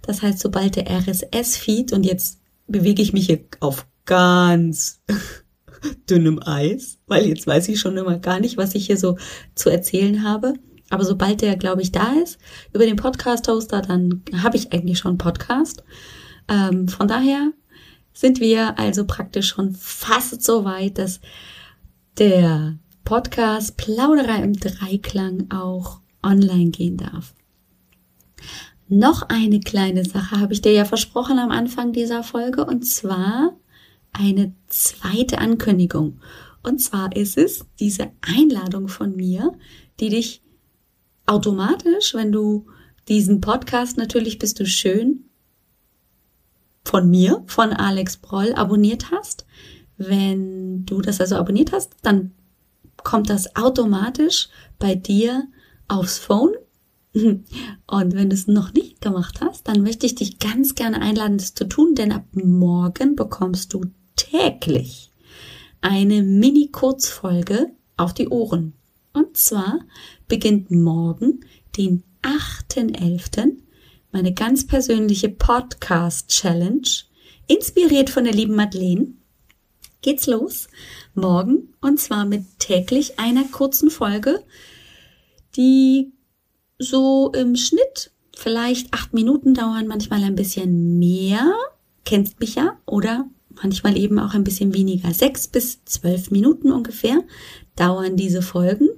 [0.00, 5.02] Das heißt, sobald der RSS-Feed und jetzt bewege ich mich hier auf ganz
[6.10, 9.16] dünnem Eis, weil jetzt weiß ich schon immer gar nicht, was ich hier so
[9.54, 10.54] zu erzählen habe.
[10.88, 12.38] Aber sobald der, glaube ich, da ist,
[12.72, 15.82] über den Podcast-Hoster, dann habe ich eigentlich schon einen Podcast.
[16.48, 17.52] Ähm, von daher
[18.12, 21.20] sind wir also praktisch schon fast so weit, dass
[22.18, 27.34] der Podcast Plauderei im Dreiklang auch online gehen darf.
[28.88, 33.56] Noch eine kleine Sache habe ich dir ja versprochen am Anfang dieser Folge und zwar
[34.18, 36.20] eine zweite Ankündigung.
[36.62, 39.52] Und zwar ist es diese Einladung von mir,
[40.00, 40.42] die dich
[41.26, 42.66] automatisch, wenn du
[43.08, 45.24] diesen Podcast natürlich bist du schön
[46.84, 49.46] von mir, von Alex Broll, abonniert hast.
[49.96, 52.32] Wenn du das also abonniert hast, dann
[53.02, 54.48] kommt das automatisch
[54.78, 55.46] bei dir
[55.88, 56.52] aufs Phone.
[57.14, 57.44] Und
[58.14, 61.54] wenn du es noch nicht gemacht hast, dann möchte ich dich ganz gerne einladen, das
[61.54, 63.86] zu tun, denn ab morgen bekommst du
[64.16, 65.12] täglich
[65.80, 68.74] eine Mini-Kurzfolge auf die Ohren.
[69.12, 69.80] Und zwar
[70.28, 71.40] beginnt morgen,
[71.76, 73.52] den 8.11.,
[74.12, 76.88] meine ganz persönliche Podcast Challenge,
[77.46, 79.14] inspiriert von der lieben Madeleine,
[80.02, 80.68] geht's los
[81.14, 84.44] morgen und zwar mit täglich einer kurzen Folge,
[85.56, 86.12] die
[86.78, 91.54] so im Schnitt vielleicht acht Minuten dauern, manchmal ein bisschen mehr,
[92.04, 93.28] kennst mich ja, oder
[93.62, 95.12] manchmal eben auch ein bisschen weniger.
[95.12, 97.22] Sechs bis zwölf Minuten ungefähr
[97.76, 98.88] dauern diese Folgen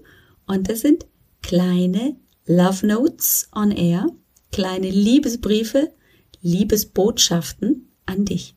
[0.46, 1.06] und das sind
[1.42, 4.06] kleine Love Notes on Air
[4.52, 5.92] kleine Liebesbriefe,
[6.40, 8.56] Liebesbotschaften an dich.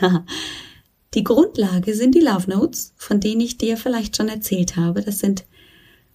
[1.14, 5.02] die Grundlage sind die Love Notes, von denen ich dir vielleicht schon erzählt habe.
[5.02, 5.44] Das sind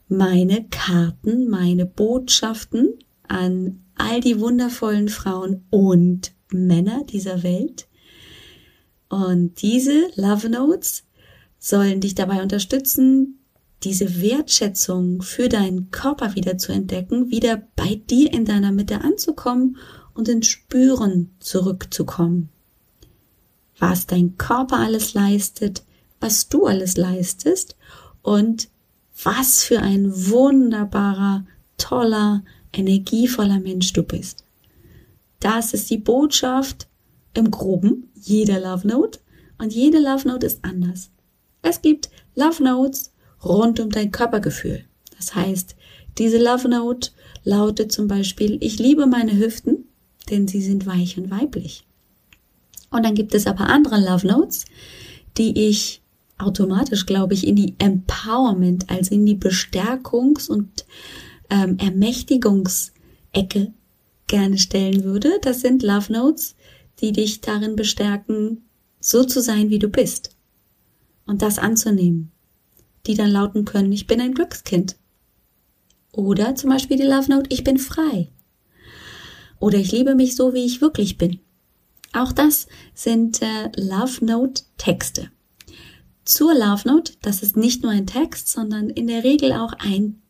[0.07, 2.97] meine Karten, meine Botschaften
[3.28, 7.89] an all die wundervollen Frauen und Männer dieser Welt.
[9.10, 11.03] Und diese Love Notes
[11.57, 13.39] sollen dich dabei unterstützen,
[13.84, 19.78] diese Wertschätzung für deinen Körper wieder zu entdecken, wieder bei dir in deiner Mitte anzukommen
[20.14, 22.49] und ins Spüren zurückzukommen.
[23.80, 25.84] Was dein Körper alles leistet,
[26.20, 27.78] was du alles leistest
[28.22, 28.68] und
[29.24, 31.45] was für ein wunderbarer,
[31.78, 32.43] toller,
[32.74, 34.43] energievoller Mensch du bist.
[35.39, 36.89] Das ist die Botschaft
[37.34, 39.19] im Groben jeder Love Note
[39.57, 41.11] und jede Love Note ist anders.
[41.61, 43.13] Es gibt Love Notes
[43.43, 44.86] rund um dein Körpergefühl.
[45.17, 45.75] Das heißt,
[46.17, 47.11] diese Love Note
[47.43, 49.86] lautet zum Beispiel, ich liebe meine Hüften,
[50.30, 51.86] denn sie sind weich und weiblich.
[52.91, 54.65] Und dann gibt es aber andere Love Notes,
[55.38, 56.01] die ich
[56.38, 60.86] automatisch, glaube ich, in die Empowerment, also in die Bestärkungs- und
[61.49, 63.73] ähm, Ermächtigungsecke
[64.27, 65.39] gerne stellen würde.
[65.41, 66.55] Das sind Love Notes,
[67.02, 68.70] die dich darin bestärken,
[69.00, 70.36] so zu sein, wie du bist.
[71.26, 72.32] Und das anzunehmen
[73.06, 74.95] die dann lauten können, ich bin ein Glückskind.
[76.12, 78.30] Oder zum Beispiel die Love Note, ich bin frei.
[79.60, 81.39] Oder ich liebe mich so, wie ich wirklich bin.
[82.14, 85.32] Auch das sind äh, Love Note Texte.
[86.26, 87.14] zur Love Note.
[87.22, 90.22] Das ist nicht nur ein Text, sondern in der Regel auch ein,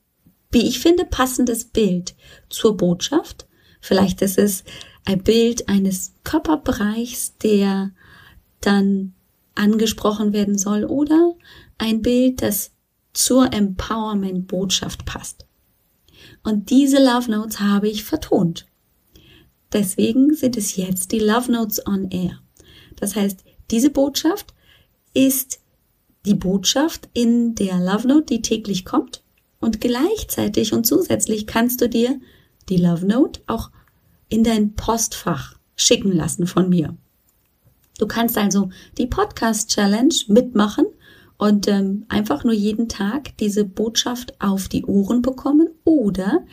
[0.51, 2.15] wie ich finde, passendes Bild
[2.49, 3.47] zur Botschaft.
[3.81, 4.63] Vielleicht ist es
[5.05, 7.91] ein Bild eines Körperbereichs, der
[8.61, 9.13] dann
[9.55, 11.35] angesprochen werden soll oder
[11.77, 12.71] ein Bild, das
[13.13, 15.45] zur Empowerment-Botschaft passt.
[16.43, 18.65] Und diese Love Notes habe ich vertont.
[19.71, 22.39] Deswegen sind es jetzt die Love Notes on Air.
[22.95, 24.53] Das heißt, diese Botschaft
[25.13, 25.59] ist
[26.25, 29.23] die Botschaft in der Love Note, die täglich kommt.
[29.59, 32.19] Und gleichzeitig und zusätzlich kannst du dir
[32.69, 33.71] die Love Note auch
[34.29, 36.95] in dein Postfach schicken lassen von mir.
[37.97, 40.85] Du kannst also die Podcast Challenge mitmachen
[41.37, 46.45] und ähm, einfach nur jeden Tag diese Botschaft auf die Ohren bekommen oder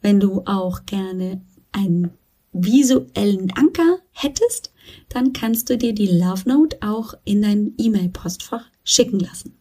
[0.00, 2.10] wenn du auch gerne einen
[2.52, 4.72] visuellen Anker hättest,
[5.08, 9.56] dann kannst du dir die Love Note auch in dein E-Mail-Postfach schicken lassen.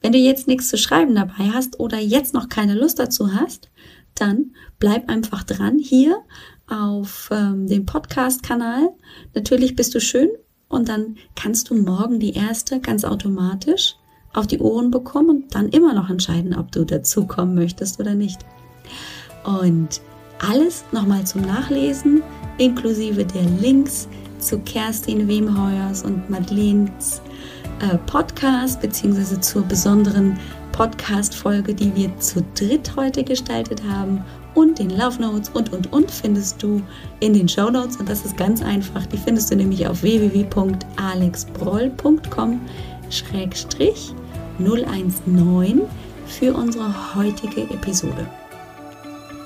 [0.00, 3.68] Wenn du jetzt nichts zu schreiben dabei hast oder jetzt noch keine Lust dazu hast,
[4.14, 6.22] dann bleib einfach dran hier
[6.68, 8.94] auf ähm, dem Podcast-Kanal.
[9.34, 10.30] Natürlich bist du schön
[10.68, 13.96] und dann kannst du morgen die erste ganz automatisch
[14.32, 18.40] auf die Ohren bekommen und dann immer noch entscheiden, ob du dazukommen möchtest oder nicht.
[19.44, 20.00] Und
[20.38, 22.22] alles nochmal zum Nachlesen,
[22.58, 24.08] inklusive der Links
[24.38, 27.20] zu Kerstin Wemheuers und Madeleines
[27.80, 30.38] äh, Podcast, beziehungsweise zur besonderen
[30.72, 34.24] Podcast-Folge, die wir zu dritt heute gestaltet haben
[34.54, 36.80] und den Love Notes und und und findest du
[37.20, 39.06] in den Show Notes und das ist ganz einfach.
[39.06, 42.60] Die findest du nämlich auf www.alexbroll.com
[44.58, 45.82] 019
[46.26, 48.26] für unsere heutige Episode.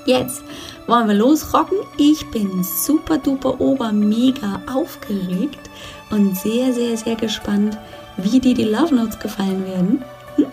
[0.05, 0.43] Jetzt
[0.87, 1.77] wollen wir losrocken.
[1.97, 5.69] Ich bin super duper ober mega aufgeregt
[6.09, 7.77] und sehr, sehr, sehr gespannt,
[8.17, 10.03] wie dir die Love Notes gefallen werden.
[10.35, 10.45] Hm?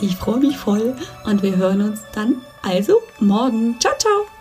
[0.00, 0.94] Ich freue mich voll
[1.24, 3.78] und wir hören uns dann also morgen.
[3.80, 4.33] Ciao, ciao!